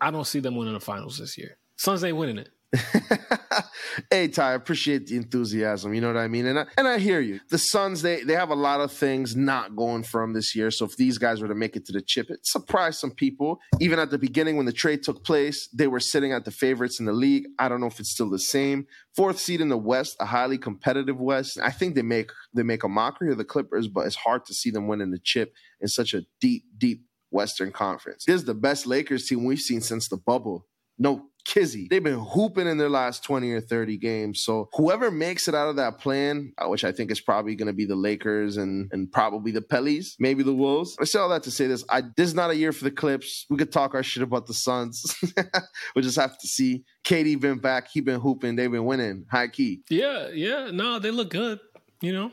I 0.02 0.12
don't 0.12 0.28
see 0.28 0.42
them 0.42 0.58
winning 0.58 0.74
the 0.74 0.82
finals 0.82 1.18
this 1.18 1.38
year. 1.38 1.58
Suns 1.78 2.04
ain't 2.04 2.18
winning 2.18 2.40
it. 2.40 2.50
hey 4.12 4.28
Ty, 4.28 4.52
I 4.52 4.54
appreciate 4.54 5.08
the 5.08 5.16
enthusiasm. 5.16 5.94
You 5.94 6.02
know 6.02 6.08
what 6.08 6.18
I 6.18 6.28
mean, 6.28 6.46
and 6.46 6.60
I, 6.60 6.66
and 6.78 6.88
I 6.88 7.00
hear 7.00 7.20
you. 7.20 7.40
The 7.50 7.58
Suns 7.58 8.04
they 8.04 8.24
they 8.24 8.34
have 8.34 8.52
a 8.52 8.56
lot 8.56 8.80
of 8.80 8.92
things 8.92 9.36
not 9.36 9.76
going 9.76 10.04
them 10.04 10.34
this 10.34 10.56
year. 10.56 10.70
So 10.70 10.86
if 10.86 10.96
these 10.96 11.18
guys 11.18 11.42
were 11.42 11.48
to 11.48 11.56
make 11.56 11.76
it 11.76 11.86
to 11.86 11.94
the 11.94 12.02
chip, 12.02 12.30
it 12.30 12.46
surprised 12.46 13.00
some 13.00 13.12
people. 13.12 13.60
Even 13.80 13.98
at 13.98 14.12
the 14.12 14.20
beginning 14.20 14.56
when 14.56 14.68
the 14.68 14.74
trade 14.74 15.02
took 15.04 15.24
place, 15.24 15.68
they 15.74 15.88
were 15.88 16.00
sitting 16.00 16.32
at 16.32 16.46
the 16.46 16.52
favorites 16.52 17.00
in 17.00 17.06
the 17.06 17.14
league. 17.14 17.46
I 17.58 17.70
don't 17.70 17.82
know 17.82 17.88
if 17.88 18.00
it's 18.00 18.12
still 18.12 18.30
the 18.30 18.40
same. 18.40 18.86
Fourth 19.16 19.40
seed 19.40 19.62
in 19.62 19.70
the 19.70 19.78
West, 19.78 20.16
a 20.20 20.26
highly 20.26 20.60
competitive 20.60 21.20
West. 21.20 21.60
I 21.62 21.72
think 21.72 21.96
they 21.96 22.04
make 22.04 22.32
they 22.54 22.64
make 22.64 22.84
a 22.84 22.90
mockery 22.90 23.32
of 23.32 23.40
the 23.40 23.46
Clippers, 23.46 23.88
but 23.88 24.06
it's 24.06 24.16
hard 24.16 24.46
to 24.46 24.54
see 24.54 24.70
them 24.70 24.88
winning 24.88 25.12
the 25.12 25.20
chip 25.24 25.54
in 25.82 25.88
such 25.88 26.14
a 26.14 26.22
deep, 26.40 26.66
deep 26.78 27.04
Western 27.32 27.72
Conference. 27.72 28.26
This 28.26 28.36
is 28.36 28.46
the 28.46 28.54
best 28.54 28.86
Lakers 28.86 29.26
team 29.26 29.44
we've 29.46 29.60
seen 29.60 29.82
since 29.82 30.08
the 30.08 30.18
bubble. 30.18 30.68
No 31.00 31.30
kizzy. 31.50 31.88
They've 31.90 32.04
been 32.04 32.20
hooping 32.20 32.68
in 32.68 32.78
their 32.78 32.90
last 32.90 33.24
20 33.24 33.52
or 33.52 33.60
30 33.60 33.98
games. 33.98 34.42
So 34.42 34.70
whoever 34.74 35.10
makes 35.10 35.48
it 35.48 35.56
out 35.56 35.68
of 35.68 35.78
that 35.78 35.98
plan, 35.98 36.54
which 36.66 36.84
I 36.84 36.92
think 36.92 37.12
is 37.12 37.20
probably 37.20 37.56
going 37.56 37.68
to 37.68 37.74
be 37.74 37.86
the 37.86 37.96
Lakers 37.96 38.58
and, 38.58 38.88
and 38.92 39.12
probably 39.12 39.52
the 39.52 39.62
Pellies, 39.62 40.16
maybe 40.20 40.44
the 40.44 40.54
Wolves. 40.54 40.96
I 41.02 41.06
say 41.06 41.18
all 41.18 41.30
that 41.30 41.44
to 41.44 41.52
say 41.52 41.66
this. 41.66 41.84
I, 41.90 42.02
this 42.02 42.28
is 42.28 42.36
not 42.36 42.52
a 42.52 42.56
year 42.56 42.72
for 42.72 42.84
the 42.84 42.92
Clips. 42.92 43.48
We 43.50 43.58
could 43.58 43.72
talk 43.72 43.96
our 43.96 44.04
shit 44.04 44.22
about 44.22 44.46
the 44.46 44.54
Suns. 44.54 45.16
we 45.96 46.02
just 46.04 46.18
have 46.18 46.38
to 46.38 46.48
see. 46.48 46.84
KD 47.04 47.40
been 47.40 47.58
back. 47.58 47.88
He 47.92 48.02
been 48.02 48.20
hooping. 48.20 48.56
They've 48.56 48.72
been 48.72 48.86
winning. 48.86 49.26
High 49.32 49.48
key. 49.48 49.82
Yeah, 49.90 50.30
yeah. 50.32 50.70
No, 50.72 51.00
they 51.00 51.10
look 51.10 51.32
good. 51.32 51.60
You 52.02 52.14
know, 52.14 52.32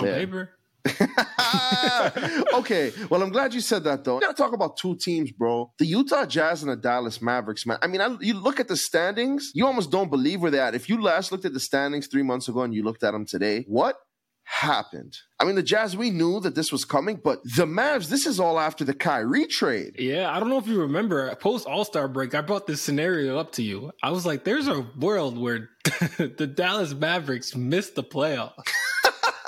on 0.00 0.06
yeah. 0.06 0.14
paper. 0.14 0.55
okay, 2.54 2.92
well, 3.10 3.22
I'm 3.22 3.30
glad 3.30 3.54
you 3.54 3.60
said 3.60 3.84
that 3.84 4.04
though. 4.04 4.16
We 4.16 4.20
gotta 4.20 4.34
talk 4.34 4.52
about 4.52 4.76
two 4.76 4.96
teams, 4.96 5.32
bro. 5.32 5.72
The 5.78 5.86
Utah 5.86 6.26
Jazz 6.26 6.62
and 6.62 6.70
the 6.70 6.76
Dallas 6.76 7.20
Mavericks, 7.20 7.66
man. 7.66 7.78
I 7.82 7.86
mean, 7.86 8.00
I, 8.00 8.16
you 8.20 8.34
look 8.34 8.60
at 8.60 8.68
the 8.68 8.76
standings, 8.76 9.50
you 9.54 9.66
almost 9.66 9.90
don't 9.90 10.10
believe 10.10 10.40
where 10.40 10.50
they're 10.50 10.62
at. 10.62 10.74
If 10.74 10.88
you 10.88 11.00
last 11.00 11.32
looked 11.32 11.44
at 11.44 11.52
the 11.52 11.60
standings 11.60 12.06
three 12.06 12.22
months 12.22 12.48
ago 12.48 12.62
and 12.62 12.74
you 12.74 12.82
looked 12.82 13.02
at 13.02 13.12
them 13.12 13.26
today, 13.26 13.64
what 13.68 13.96
happened? 14.44 15.16
I 15.40 15.44
mean, 15.44 15.56
the 15.56 15.62
Jazz, 15.62 15.96
we 15.96 16.10
knew 16.10 16.40
that 16.40 16.54
this 16.54 16.70
was 16.70 16.84
coming, 16.84 17.20
but 17.22 17.42
the 17.56 17.66
Mavs, 17.66 18.08
this 18.08 18.26
is 18.26 18.38
all 18.40 18.58
after 18.58 18.84
the 18.84 18.94
Kyrie 18.94 19.46
trade. 19.46 19.96
Yeah, 19.98 20.30
I 20.30 20.38
don't 20.40 20.48
know 20.48 20.58
if 20.58 20.68
you 20.68 20.80
remember, 20.80 21.34
post 21.36 21.66
All 21.66 21.84
Star 21.84 22.08
break, 22.08 22.34
I 22.34 22.40
brought 22.40 22.66
this 22.66 22.80
scenario 22.80 23.38
up 23.38 23.52
to 23.52 23.62
you. 23.62 23.90
I 24.02 24.10
was 24.10 24.24
like, 24.24 24.44
there's 24.44 24.68
a 24.68 24.86
world 24.98 25.36
where 25.36 25.68
the 26.18 26.50
Dallas 26.52 26.94
Mavericks 26.94 27.54
missed 27.56 27.96
the 27.96 28.04
playoffs 28.04 28.52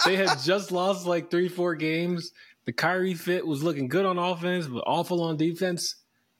they 0.09 0.17
had 0.17 0.39
just 0.41 0.73
lost 0.73 1.07
like 1.07 1.31
three, 1.31 1.49
four 1.49 1.75
games. 1.75 2.31
The 2.65 2.73
Kyrie 2.73 3.13
fit 3.13 3.47
was 3.47 3.63
looking 3.63 3.89
good 3.89 4.07
on 4.07 4.19
offense, 4.19 4.67
but 4.67 4.83
awful 4.87 5.23
on 5.23 5.37
defense. 5.37 5.98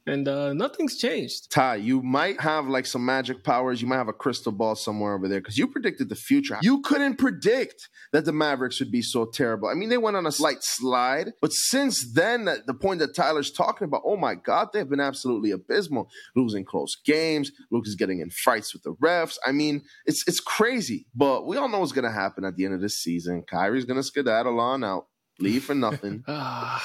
And 0.09 0.27
uh, 0.27 0.55
nothing's 0.55 0.97
changed. 0.97 1.51
Ty, 1.51 1.77
you 1.77 2.03
might 2.03 2.41
have 2.41 2.67
like 2.67 2.87
some 2.87 3.05
magic 3.05 3.45
powers. 3.45 3.83
You 3.83 3.89
might 3.89 3.99
have 3.99 4.09
a 4.09 4.13
crystal 4.13 4.53
ball 4.53 4.75
somewhere 4.75 5.15
over 5.15 5.29
there 5.29 5.41
because 5.41 5.59
you 5.59 5.67
predicted 5.67 6.09
the 6.09 6.17
future. 6.17 6.59
You 6.63 6.81
couldn't 6.81 7.17
predict 7.17 7.89
that 8.13 8.25
the 8.25 8.33
Mavericks 8.33 8.81
would 8.81 8.91
be 8.91 9.03
so 9.03 9.27
terrible. 9.27 9.69
I 9.69 9.75
mean, 9.75 9.91
they 9.91 9.99
went 9.99 10.17
on 10.17 10.27
a 10.27 10.33
slight 10.33 10.63
slide, 10.63 11.33
but 11.43 11.53
since 11.53 12.13
then, 12.15 12.47
the 12.47 12.75
point 12.75 13.01
that 13.01 13.15
Tyler's 13.15 13.51
talking 13.51 13.85
about, 13.85 14.03
oh 14.05 14.17
my 14.17 14.35
God, 14.35 14.69
they've 14.73 14.89
been 14.89 15.01
absolutely 15.01 15.51
abysmal, 15.51 16.09
losing 16.35 16.65
close 16.65 16.97
games. 17.05 17.53
Luka's 17.71 17.95
getting 17.95 18.21
in 18.21 18.31
fights 18.31 18.73
with 18.73 18.83
the 18.85 18.95
refs. 18.95 19.37
I 19.47 19.53
mean, 19.53 19.83
it's 20.07 20.27
it's 20.27 20.41
crazy, 20.41 21.07
but 21.15 21.47
we 21.47 21.57
all 21.59 21.69
know 21.69 21.81
what's 21.81 21.93
going 21.93 22.05
to 22.05 22.11
happen 22.11 22.45
at 22.45 22.57
the 22.57 22.65
end 22.65 22.75
of 22.75 22.81
this 22.81 22.99
season. 22.99 23.45
Kyrie's 23.49 23.85
going 23.85 23.99
to 23.99 24.03
skedaddle 24.03 24.59
on 24.59 24.85
out, 24.85 25.07
leave 25.39 25.65
for 25.65 25.75
nothing. 25.75 26.25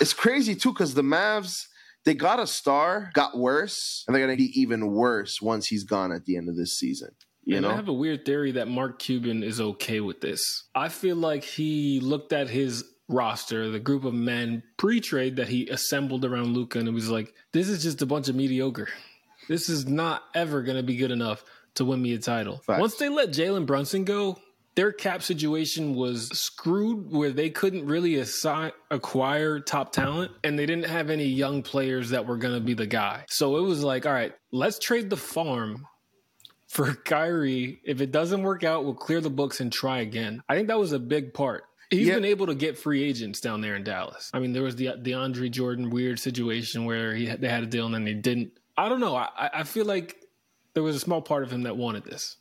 It's 0.01 0.13
crazy 0.13 0.55
too 0.55 0.73
because 0.73 0.93
the 0.93 1.01
Mavs 1.03 1.67
they 2.05 2.13
got 2.13 2.39
a 2.39 2.47
star, 2.47 3.11
got 3.13 3.37
worse, 3.37 4.03
and 4.07 4.15
they're 4.15 4.25
going 4.25 4.37
to 4.37 4.43
be 4.43 4.51
even 4.59 4.91
worse 4.91 5.41
once 5.41 5.67
he's 5.67 5.83
gone 5.83 6.11
at 6.11 6.25
the 6.25 6.37
end 6.37 6.49
of 6.49 6.55
this 6.55 6.77
season. 6.77 7.09
You 7.45 7.57
and 7.57 7.65
know? 7.65 7.71
I 7.71 7.75
have 7.75 7.89
a 7.89 7.93
weird 7.93 8.25
theory 8.25 8.51
that 8.53 8.67
Mark 8.67 8.99
Cuban 8.99 9.43
is 9.43 9.59
okay 9.59 9.99
with 9.99 10.21
this. 10.21 10.41
I 10.73 10.89
feel 10.89 11.15
like 11.15 11.43
he 11.43 11.99
looked 11.99 12.33
at 12.33 12.49
his 12.49 12.85
roster, 13.09 13.69
the 13.69 13.79
group 13.79 14.05
of 14.05 14.13
men 14.13 14.63
pre-trade 14.77 15.35
that 15.35 15.49
he 15.49 15.67
assembled 15.67 16.23
around 16.25 16.53
Luka, 16.53 16.79
and 16.79 16.87
it 16.87 16.93
was 16.93 17.09
like, 17.09 17.33
this 17.51 17.67
is 17.67 17.83
just 17.83 18.01
a 18.01 18.05
bunch 18.05 18.29
of 18.29 18.35
mediocre. 18.35 18.87
This 19.49 19.67
is 19.67 19.85
not 19.85 20.23
ever 20.33 20.61
going 20.61 20.77
to 20.77 20.83
be 20.83 20.95
good 20.95 21.11
enough 21.11 21.43
to 21.75 21.85
win 21.85 22.01
me 22.01 22.13
a 22.13 22.17
title. 22.19 22.59
Facts. 22.59 22.79
Once 22.79 22.95
they 22.95 23.09
let 23.09 23.29
Jalen 23.29 23.65
Brunson 23.65 24.05
go, 24.05 24.37
their 24.75 24.91
cap 24.91 25.21
situation 25.21 25.95
was 25.95 26.27
screwed 26.29 27.11
where 27.11 27.31
they 27.31 27.49
couldn't 27.49 27.85
really 27.85 28.15
assign, 28.15 28.71
acquire 28.89 29.59
top 29.59 29.91
talent 29.91 30.31
and 30.43 30.57
they 30.57 30.65
didn't 30.65 30.87
have 30.87 31.09
any 31.09 31.25
young 31.25 31.61
players 31.61 32.09
that 32.09 32.25
were 32.25 32.37
going 32.37 32.55
to 32.55 32.59
be 32.59 32.73
the 32.73 32.87
guy. 32.87 33.25
So 33.27 33.57
it 33.57 33.61
was 33.61 33.83
like, 33.83 34.05
all 34.05 34.13
right, 34.13 34.33
let's 34.51 34.79
trade 34.79 35.09
the 35.09 35.17
farm 35.17 35.85
for 36.67 36.93
Kyrie. 37.05 37.81
If 37.83 38.01
it 38.01 38.11
doesn't 38.11 38.41
work 38.41 38.63
out, 38.63 38.83
we'll 38.83 38.95
clear 38.95 39.21
the 39.21 39.29
books 39.29 39.59
and 39.59 39.71
try 39.71 39.99
again. 39.99 40.41
I 40.49 40.55
think 40.55 40.67
that 40.69 40.79
was 40.79 40.91
a 40.91 40.99
big 40.99 41.33
part. 41.33 41.65
He's 41.91 42.09
been 42.09 42.25
able 42.25 42.47
to 42.47 42.55
get 42.55 42.75
free 42.75 43.03
agents 43.03 43.39
down 43.39 43.61
there 43.61 43.75
in 43.75 43.83
Dallas. 43.83 44.31
I 44.33 44.39
mean, 44.39 44.51
there 44.51 44.63
was 44.63 44.75
the 44.75 44.87
DeAndre 44.87 45.51
Jordan 45.51 45.91
weird 45.91 46.17
situation 46.19 46.85
where 46.85 47.13
he 47.13 47.27
they 47.27 47.47
had 47.47 47.61
a 47.61 47.67
deal 47.67 47.85
and 47.85 47.93
then 47.93 48.03
they 48.03 48.15
didn't. 48.15 48.51
I 48.75 48.89
don't 48.89 48.99
know. 48.99 49.15
I, 49.15 49.49
I 49.53 49.63
feel 49.63 49.85
like 49.85 50.17
there 50.73 50.81
was 50.81 50.95
a 50.95 50.99
small 50.99 51.21
part 51.21 51.43
of 51.43 51.51
him 51.51 51.63
that 51.63 51.77
wanted 51.77 52.03
this. 52.03 52.37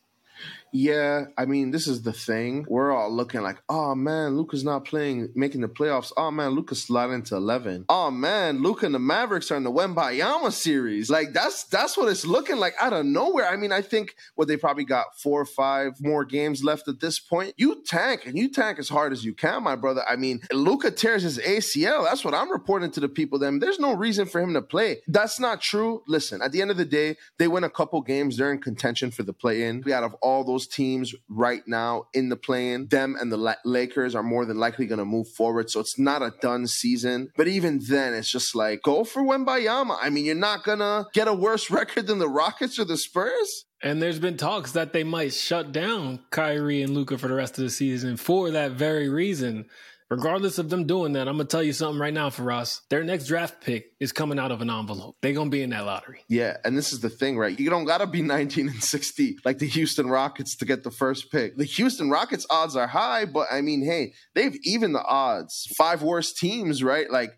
Yeah, 0.72 1.26
I 1.36 1.44
mean, 1.44 1.70
this 1.70 1.86
is 1.86 2.02
the 2.02 2.12
thing. 2.12 2.64
We're 2.68 2.92
all 2.92 3.12
looking 3.12 3.42
like, 3.42 3.62
oh 3.68 3.94
man, 3.94 4.36
Luka's 4.36 4.64
not 4.64 4.86
playing, 4.86 5.28
making 5.34 5.60
the 5.60 5.68
playoffs. 5.68 6.12
Oh 6.16 6.30
man, 6.30 6.52
Luka's 6.52 6.82
sliding 6.82 7.22
to 7.24 7.36
eleven. 7.36 7.84
Oh 7.88 8.10
man, 8.10 8.62
Luka 8.62 8.86
and 8.86 8.94
the 8.94 8.98
Mavericks 8.98 9.50
are 9.50 9.56
in 9.56 9.64
the 9.64 9.70
Wembanyama 9.70 10.50
series. 10.50 11.10
Like 11.10 11.32
that's 11.34 11.64
that's 11.64 11.96
what 11.96 12.08
it's 12.08 12.24
looking 12.24 12.56
like 12.56 12.74
out 12.80 12.94
of 12.94 13.04
nowhere. 13.04 13.48
I 13.48 13.56
mean, 13.56 13.70
I 13.70 13.82
think 13.82 14.14
what 14.34 14.48
they 14.48 14.56
probably 14.56 14.84
got 14.84 15.18
four 15.18 15.42
or 15.42 15.46
five 15.46 16.00
more 16.00 16.24
games 16.24 16.64
left 16.64 16.88
at 16.88 17.00
this 17.00 17.20
point. 17.20 17.54
You 17.58 17.82
tank 17.84 18.24
and 18.24 18.38
you 18.38 18.48
tank 18.48 18.78
as 18.78 18.88
hard 18.88 19.12
as 19.12 19.24
you 19.24 19.34
can, 19.34 19.62
my 19.62 19.76
brother. 19.76 20.02
I 20.08 20.16
mean, 20.16 20.40
Luka 20.52 20.90
tears 20.90 21.22
his 21.22 21.38
ACL. 21.38 22.04
That's 22.04 22.24
what 22.24 22.34
I'm 22.34 22.50
reporting 22.50 22.90
to 22.92 23.00
the 23.00 23.08
people. 23.08 23.38
Them, 23.38 23.58
there's 23.58 23.78
no 23.78 23.92
reason 23.92 24.26
for 24.26 24.40
him 24.40 24.54
to 24.54 24.62
play. 24.62 25.02
That's 25.06 25.38
not 25.38 25.60
true. 25.60 26.02
Listen, 26.08 26.40
at 26.40 26.52
the 26.52 26.62
end 26.62 26.70
of 26.70 26.78
the 26.78 26.84
day, 26.86 27.16
they 27.38 27.48
win 27.48 27.64
a 27.64 27.70
couple 27.70 28.00
games. 28.00 28.38
They're 28.38 28.52
in 28.52 28.60
contention 28.60 29.10
for 29.10 29.22
the 29.22 29.32
play-in. 29.34 29.82
We 29.84 29.92
out 29.92 30.04
of 30.04 30.14
all 30.22 30.44
those 30.44 30.61
those 30.62 30.74
teams 30.74 31.14
right 31.28 31.62
now 31.66 32.04
in 32.14 32.28
the 32.28 32.36
play-in, 32.36 32.86
them 32.88 33.16
and 33.18 33.32
the 33.32 33.56
Lakers 33.64 34.14
are 34.14 34.22
more 34.22 34.44
than 34.44 34.58
likely 34.58 34.86
going 34.86 34.98
to 34.98 35.04
move 35.04 35.28
forward. 35.28 35.70
So 35.70 35.80
it's 35.80 35.98
not 35.98 36.22
a 36.22 36.32
done 36.40 36.66
season. 36.66 37.28
But 37.36 37.48
even 37.48 37.80
then, 37.88 38.14
it's 38.14 38.30
just 38.30 38.54
like 38.54 38.82
go 38.82 39.04
for 39.04 39.22
Wembanyama. 39.22 39.96
I 40.00 40.10
mean, 40.10 40.24
you're 40.24 40.34
not 40.34 40.64
gonna 40.64 41.06
get 41.12 41.28
a 41.28 41.34
worse 41.34 41.70
record 41.78 42.06
than 42.06 42.18
the 42.18 42.28
Rockets 42.28 42.78
or 42.78 42.84
the 42.84 42.96
Spurs. 42.96 43.64
And 43.84 44.00
there's 44.00 44.20
been 44.20 44.36
talks 44.36 44.72
that 44.72 44.92
they 44.92 45.02
might 45.02 45.32
shut 45.32 45.72
down 45.72 46.20
Kyrie 46.30 46.82
and 46.82 46.94
Luka 46.94 47.18
for 47.18 47.26
the 47.26 47.34
rest 47.34 47.58
of 47.58 47.64
the 47.64 47.70
season 47.70 48.16
for 48.16 48.52
that 48.52 48.72
very 48.72 49.08
reason 49.08 49.66
regardless 50.12 50.58
of 50.58 50.68
them 50.68 50.86
doing 50.86 51.14
that, 51.14 51.26
I'm 51.26 51.36
gonna 51.36 51.46
tell 51.46 51.62
you 51.62 51.72
something 51.72 51.98
right 51.98 52.12
now 52.12 52.28
for 52.28 52.52
us. 52.52 52.82
Their 52.90 53.02
next 53.02 53.26
draft 53.26 53.62
pick 53.62 53.92
is 53.98 54.12
coming 54.12 54.38
out 54.38 54.52
of 54.52 54.60
an 54.60 54.68
envelope. 54.68 55.16
They're 55.22 55.32
gonna 55.32 55.50
be 55.50 55.62
in 55.62 55.70
that 55.70 55.86
lottery. 55.86 56.22
Yeah, 56.28 56.58
and 56.64 56.76
this 56.76 56.92
is 56.92 57.00
the 57.00 57.08
thing, 57.08 57.38
right? 57.38 57.58
You 57.58 57.70
don't 57.70 57.86
gotta 57.86 58.06
be 58.06 58.20
19 58.22 58.68
and 58.68 58.84
60 58.84 59.38
like 59.44 59.58
the 59.58 59.66
Houston 59.66 60.08
Rockets 60.08 60.54
to 60.56 60.64
get 60.64 60.84
the 60.84 60.90
first 60.90 61.32
pick. 61.32 61.56
The 61.56 61.64
Houston 61.64 62.10
Rockets 62.10 62.46
odds 62.50 62.76
are 62.76 62.86
high, 62.86 63.24
but 63.24 63.48
I 63.50 63.62
mean, 63.62 63.84
hey, 63.84 64.12
they've 64.34 64.56
even 64.64 64.92
the 64.92 65.02
odds. 65.02 65.66
Five 65.76 66.02
worst 66.02 66.36
teams, 66.36 66.82
right? 66.84 67.10
Like 67.10 67.32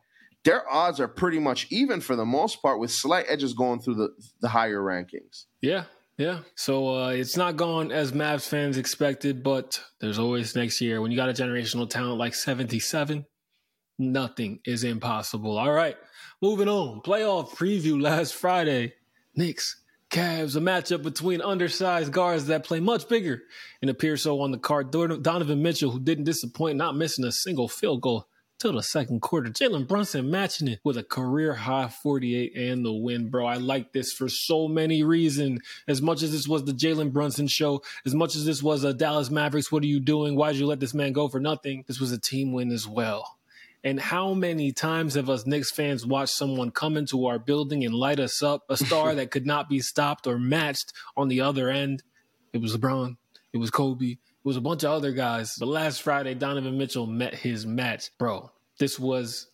their 0.45 0.69
odds 0.71 1.01
are 1.01 1.09
pretty 1.09 1.39
much 1.39 1.69
even 1.71 2.01
for 2.01 2.17
the 2.17 2.27
most 2.27 2.61
part, 2.61 2.81
with 2.81 2.91
slight 2.91 3.27
edges 3.29 3.55
going 3.55 3.81
through 3.81 3.95
the 3.95 4.09
the 4.41 4.49
higher 4.49 4.81
rankings. 4.81 5.45
Yeah, 5.63 5.85
yeah. 6.17 6.41
So 6.55 6.89
uh, 6.89 7.09
it's 7.09 7.37
not 7.37 7.57
gone 7.57 7.91
as 7.91 8.13
Mavs 8.13 8.49
fans 8.49 8.77
expected, 8.77 9.43
but 9.43 9.81
there's 10.01 10.19
always 10.19 10.55
next 10.55 10.81
year. 10.81 11.01
When 11.01 11.11
you 11.11 11.17
got 11.17 11.29
a 11.29 11.33
generational 11.33 11.89
talent 11.89 12.19
like 12.19 12.35
77, 12.35 13.27
nothing 13.99 14.61
is 14.65 14.85
impossible. 14.85 15.59
All 15.59 15.73
right. 15.73 15.97
Moving 16.41 16.69
on. 16.69 17.01
Playoff 17.01 17.51
preview 17.51 18.01
last 18.01 18.35
Friday. 18.35 18.95
Knicks, 19.35 19.83
Cavs, 20.11 20.57
a 20.57 20.61
matchup 20.61 21.03
between 21.03 21.41
undersized 21.41 22.13
guards 22.13 22.47
that 22.47 22.65
play 22.65 22.79
much 22.79 23.09
bigger 23.09 23.43
and 23.83 23.91
appear 23.91 24.17
so 24.17 24.41
on 24.41 24.53
the 24.53 24.59
card. 24.59 24.93
Donovan 24.93 25.63
Mitchell, 25.63 25.91
who 25.91 25.99
didn't 25.99 26.25
disappoint, 26.25 26.77
not 26.77 26.97
missing 26.97 27.25
a 27.25 27.33
single 27.33 27.69
field 27.69 28.01
goal 28.01 28.29
till 28.65 28.73
the 28.73 28.83
second 28.83 29.21
quarter. 29.21 29.51
Jalen 29.51 29.87
Brunson 29.87 30.31
matching 30.31 30.69
it 30.69 30.81
with 30.83 30.97
a 30.97 31.03
career 31.03 31.53
high 31.53 31.89
48 31.89 32.57
and 32.57 32.83
the 32.83 32.95
win, 32.95 33.29
bro. 33.29 33.45
I 33.45 33.57
like 33.57 33.93
this 33.93 34.11
for 34.11 34.27
so 34.27 34.69
many 34.69 35.03
reasons. 35.03 35.61
As 35.87 36.01
much 36.01 36.23
as 36.23 36.33
this 36.33 36.49
was 36.49 36.65
the 36.65 36.73
Jalen 36.73 37.13
Brunson 37.13 37.47
show, 37.47 37.83
as 38.07 38.15
much 38.15 38.35
as 38.35 38.47
this 38.47 38.63
was 38.63 38.83
a 38.83 38.95
Dallas 38.95 39.31
Mavericks, 39.31 39.71
what 39.71 39.83
are 39.83 39.87
you 39.87 40.01
doing? 40.01 40.35
Why'd 40.35 40.57
you 40.57 40.67
let 40.67 40.81
this 40.81 40.95
man 40.95 41.13
go 41.13 41.29
for 41.29 41.41
nothing? 41.41 41.85
This 41.87 42.01
was 42.01 42.11
a 42.11 42.19
team 42.19 42.55
win 42.55 42.73
as 42.73 42.89
well. 42.89 43.37
And 43.85 44.01
how 44.01 44.33
many 44.33 44.73
times 44.73 45.13
have 45.13 45.29
us 45.29 45.45
Knicks 45.45 45.71
fans 45.71 46.07
watched 46.07 46.33
someone 46.33 46.71
come 46.71 46.97
into 46.97 47.27
our 47.27 47.39
building 47.39 47.85
and 47.85 47.95
light 47.95 48.19
us 48.19 48.43
up, 48.43 48.63
a 48.71 48.79
star 48.79 49.15
that 49.17 49.31
could 49.31 49.45
not 49.45 49.69
be 49.69 49.81
stopped 49.81 50.27
or 50.27 50.39
matched 50.39 50.95
on 51.19 51.29
the 51.29 51.43
other 51.43 51.69
end? 51.69 52.03
It 52.55 52.63
was 52.63 52.75
LeBron. 52.75 53.19
It 53.53 53.59
was 53.59 53.71
Kobe. 53.71 54.17
It 54.45 54.49
was 54.49 54.57
a 54.57 54.61
bunch 54.61 54.85
of 54.85 54.91
other 54.91 55.13
guys. 55.13 55.57
But 55.59 55.69
last 55.69 56.03
Friday, 56.03 56.35
Donovan 56.35 56.77
Mitchell 56.77 57.07
met 57.07 57.35
his 57.35 57.65
match. 57.65 58.11
Bro, 58.19 58.51
this 58.79 58.99
was 58.99 59.47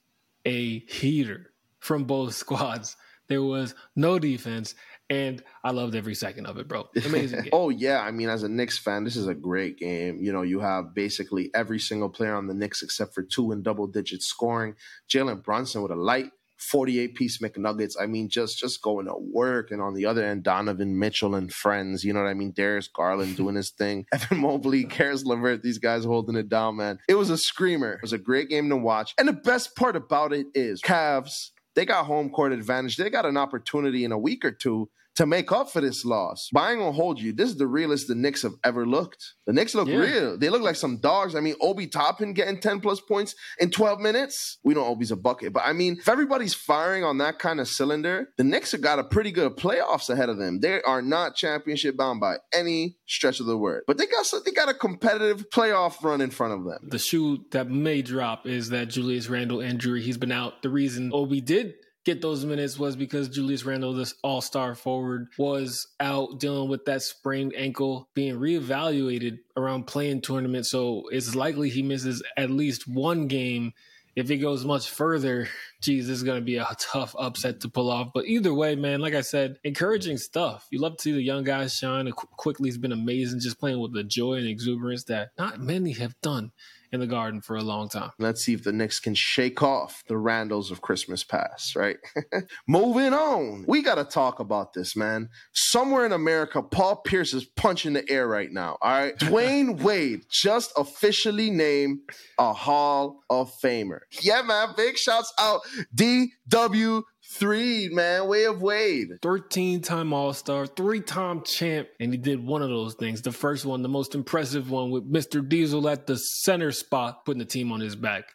a 0.44 0.80
heater 0.80 1.52
from 1.78 2.04
both 2.04 2.34
squads. 2.34 2.96
There 3.28 3.42
was 3.42 3.76
no 3.94 4.18
defense 4.18 4.74
and 5.10 5.42
I 5.64 5.72
loved 5.72 5.96
every 5.96 6.14
second 6.14 6.46
of 6.46 6.56
it, 6.58 6.68
bro. 6.68 6.88
Amazing. 7.04 7.48
oh 7.52 7.68
yeah, 7.68 8.00
I 8.00 8.12
mean, 8.12 8.28
as 8.28 8.44
a 8.44 8.48
Knicks 8.48 8.78
fan, 8.78 9.02
this 9.02 9.16
is 9.16 9.26
a 9.26 9.34
great 9.34 9.76
game. 9.76 10.22
You 10.22 10.32
know, 10.32 10.42
you 10.42 10.60
have 10.60 10.94
basically 10.94 11.50
every 11.52 11.80
single 11.80 12.08
player 12.08 12.34
on 12.34 12.46
the 12.46 12.54
Knicks 12.54 12.82
except 12.82 13.12
for 13.12 13.22
two 13.22 13.50
in 13.50 13.62
double 13.62 13.88
digit 13.88 14.22
scoring. 14.22 14.76
Jalen 15.08 15.42
Brunson 15.42 15.82
with 15.82 15.90
a 15.90 15.96
light 15.96 16.30
48 16.60 17.14
piece 17.14 17.38
McNuggets. 17.38 17.94
I 18.00 18.06
mean, 18.06 18.28
just 18.28 18.58
just 18.58 18.82
going 18.82 19.06
to 19.06 19.14
work. 19.18 19.70
And 19.70 19.80
on 19.80 19.94
the 19.94 20.06
other 20.06 20.24
end, 20.24 20.42
Donovan 20.42 20.98
Mitchell 20.98 21.34
and 21.34 21.52
friends. 21.52 22.04
You 22.04 22.12
know 22.12 22.22
what 22.22 22.28
I 22.28 22.34
mean? 22.34 22.52
Darius 22.54 22.88
Garland 22.88 23.36
doing 23.36 23.56
his 23.56 23.70
thing. 23.70 24.06
Evan 24.12 24.38
Mobley, 24.38 24.84
Caris 24.84 25.24
LeVert, 25.24 25.62
these 25.62 25.78
guys 25.78 26.04
holding 26.04 26.36
it 26.36 26.48
down, 26.48 26.76
man. 26.76 26.98
It 27.08 27.14
was 27.14 27.30
a 27.30 27.38
screamer. 27.38 27.94
It 27.94 28.02
was 28.02 28.12
a 28.12 28.18
great 28.18 28.48
game 28.48 28.68
to 28.68 28.76
watch. 28.76 29.14
And 29.18 29.26
the 29.26 29.32
best 29.32 29.74
part 29.76 29.96
about 29.96 30.32
it 30.32 30.46
is 30.54 30.82
Cavs, 30.82 31.50
they 31.74 31.84
got 31.84 32.06
home 32.06 32.30
court 32.30 32.52
advantage. 32.52 32.96
They 32.96 33.10
got 33.10 33.26
an 33.26 33.36
opportunity 33.36 34.04
in 34.04 34.12
a 34.12 34.18
week 34.18 34.44
or 34.44 34.50
two 34.50 34.90
to 35.16 35.26
make 35.26 35.52
up 35.52 35.70
for 35.70 35.80
this 35.80 36.04
loss. 36.04 36.48
But 36.52 36.60
I 36.60 36.70
ain't 36.70 36.80
gonna 36.80 36.92
hold 36.92 37.20
you. 37.20 37.32
This 37.32 37.50
is 37.50 37.56
the 37.56 37.66
realest 37.66 38.08
the 38.08 38.14
Knicks 38.14 38.42
have 38.42 38.54
ever 38.64 38.86
looked. 38.86 39.34
The 39.46 39.52
Knicks 39.52 39.74
look 39.74 39.88
yeah. 39.88 39.96
real. 39.96 40.38
They 40.38 40.48
look 40.48 40.62
like 40.62 40.76
some 40.76 40.98
dogs. 40.98 41.34
I 41.34 41.40
mean, 41.40 41.56
Obi 41.60 41.86
Toppin 41.86 42.32
getting 42.32 42.60
10 42.60 42.80
plus 42.80 43.00
points 43.00 43.34
in 43.58 43.70
12 43.70 44.00
minutes. 44.00 44.58
We 44.64 44.74
know 44.74 44.84
Obi's 44.84 45.10
a 45.10 45.16
bucket. 45.16 45.52
But 45.52 45.64
I 45.66 45.72
mean, 45.72 45.96
if 45.98 46.08
everybody's 46.08 46.54
firing 46.54 47.04
on 47.04 47.18
that 47.18 47.38
kind 47.38 47.60
of 47.60 47.68
cylinder, 47.68 48.28
the 48.38 48.44
Knicks 48.44 48.72
have 48.72 48.80
got 48.80 48.98
a 48.98 49.04
pretty 49.04 49.32
good 49.32 49.56
playoffs 49.56 50.08
ahead 50.10 50.28
of 50.28 50.38
them. 50.38 50.60
They 50.60 50.80
are 50.82 51.02
not 51.02 51.36
championship 51.36 51.96
bound 51.96 52.20
by 52.20 52.36
any 52.52 52.96
stretch 53.06 53.40
of 53.40 53.46
the 53.46 53.58
word. 53.58 53.82
But 53.86 53.98
they 53.98 54.06
got 54.06 54.32
they 54.44 54.52
got 54.52 54.68
a 54.68 54.74
competitive 54.74 55.50
playoff 55.50 56.02
run 56.02 56.20
in 56.20 56.30
front 56.30 56.54
of 56.54 56.64
them. 56.64 56.88
The 56.90 56.98
shoe 56.98 57.44
that 57.50 57.68
may 57.68 58.02
drop 58.02 58.46
is 58.46 58.70
that 58.70 58.88
Julius 58.88 59.28
Randle 59.28 59.60
injury. 59.60 60.02
He's 60.02 60.18
been 60.18 60.32
out. 60.32 60.62
The 60.62 60.68
reason 60.68 61.10
Obi 61.12 61.40
did 61.40 61.74
get 62.12 62.20
those 62.20 62.44
minutes 62.44 62.78
was 62.78 62.96
because 62.96 63.28
Julius 63.28 63.64
Randle, 63.64 63.94
this 63.94 64.14
all 64.22 64.40
star 64.40 64.74
forward, 64.74 65.28
was 65.38 65.86
out 66.00 66.40
dealing 66.40 66.68
with 66.68 66.84
that 66.86 67.02
sprained 67.02 67.54
ankle, 67.56 68.08
being 68.14 68.34
reevaluated 68.34 69.38
around 69.56 69.86
playing 69.86 70.20
tournament. 70.20 70.66
So 70.66 71.04
it's 71.10 71.36
likely 71.36 71.70
he 71.70 71.82
misses 71.82 72.22
at 72.36 72.50
least 72.50 72.88
one 72.88 73.28
game. 73.28 73.72
If 74.16 74.28
it 74.30 74.38
goes 74.38 74.64
much 74.64 74.90
further, 74.90 75.48
geez, 75.80 76.08
this 76.08 76.16
is 76.16 76.24
going 76.24 76.40
to 76.40 76.44
be 76.44 76.56
a 76.56 76.66
tough 76.80 77.14
upset 77.16 77.60
to 77.60 77.68
pull 77.68 77.90
off. 77.90 78.08
But 78.12 78.26
either 78.26 78.52
way, 78.52 78.74
man, 78.74 79.00
like 79.00 79.14
I 79.14 79.20
said, 79.20 79.58
encouraging 79.62 80.18
stuff. 80.18 80.66
You 80.70 80.80
love 80.80 80.96
to 80.96 81.02
see 81.02 81.12
the 81.12 81.22
young 81.22 81.44
guys 81.44 81.74
shine. 81.74 82.10
Quickley 82.10 82.70
has 82.70 82.78
been 82.78 82.92
amazing, 82.92 83.38
just 83.38 83.60
playing 83.60 83.78
with 83.78 83.94
the 83.94 84.02
joy 84.02 84.34
and 84.34 84.48
exuberance 84.48 85.04
that 85.04 85.30
not 85.38 85.60
many 85.60 85.92
have 85.92 86.20
done 86.22 86.50
in 86.92 87.00
the 87.00 87.06
garden 87.06 87.40
for 87.40 87.56
a 87.56 87.62
long 87.62 87.88
time. 87.88 88.10
Let's 88.18 88.44
see 88.44 88.54
if 88.54 88.64
the 88.64 88.72
Knicks 88.72 88.98
can 88.98 89.14
shake 89.14 89.62
off 89.62 90.02
the 90.08 90.14
Randles 90.14 90.70
of 90.70 90.80
Christmas 90.80 91.22
past, 91.22 91.76
right? 91.76 91.96
Moving 92.68 93.12
on. 93.12 93.64
We 93.68 93.82
got 93.82 93.96
to 93.96 94.04
talk 94.04 94.40
about 94.40 94.72
this, 94.72 94.96
man. 94.96 95.28
Somewhere 95.52 96.04
in 96.04 96.12
America, 96.12 96.62
Paul 96.62 96.96
Pierce 96.96 97.32
is 97.32 97.44
punching 97.44 97.92
the 97.92 98.08
air 98.10 98.26
right 98.26 98.50
now. 98.50 98.76
All 98.82 98.90
right. 98.90 99.16
Dwyane 99.18 99.80
Wade 99.80 100.22
just 100.30 100.72
officially 100.76 101.50
named 101.50 102.00
a 102.38 102.52
Hall 102.52 103.20
of 103.30 103.52
Famer. 103.62 104.00
Yeah, 104.20 104.42
man. 104.42 104.68
Big 104.76 104.96
shouts 104.96 105.32
out 105.38 105.60
DW 105.94 107.02
Three, 107.32 107.88
man. 107.88 108.26
Way 108.26 108.44
of 108.44 108.60
Wade. 108.60 109.18
13 109.22 109.82
time 109.82 110.12
All 110.12 110.32
Star, 110.32 110.66
three 110.66 111.00
time 111.00 111.42
champ. 111.44 111.88
And 112.00 112.12
he 112.12 112.18
did 112.18 112.44
one 112.44 112.60
of 112.60 112.68
those 112.68 112.94
things. 112.94 113.22
The 113.22 113.32
first 113.32 113.64
one, 113.64 113.82
the 113.82 113.88
most 113.88 114.14
impressive 114.14 114.70
one, 114.70 114.90
with 114.90 115.10
Mr. 115.10 115.46
Diesel 115.46 115.88
at 115.88 116.06
the 116.06 116.16
center 116.16 116.72
spot, 116.72 117.24
putting 117.24 117.38
the 117.38 117.44
team 117.44 117.70
on 117.70 117.80
his 117.80 117.94
back 117.94 118.34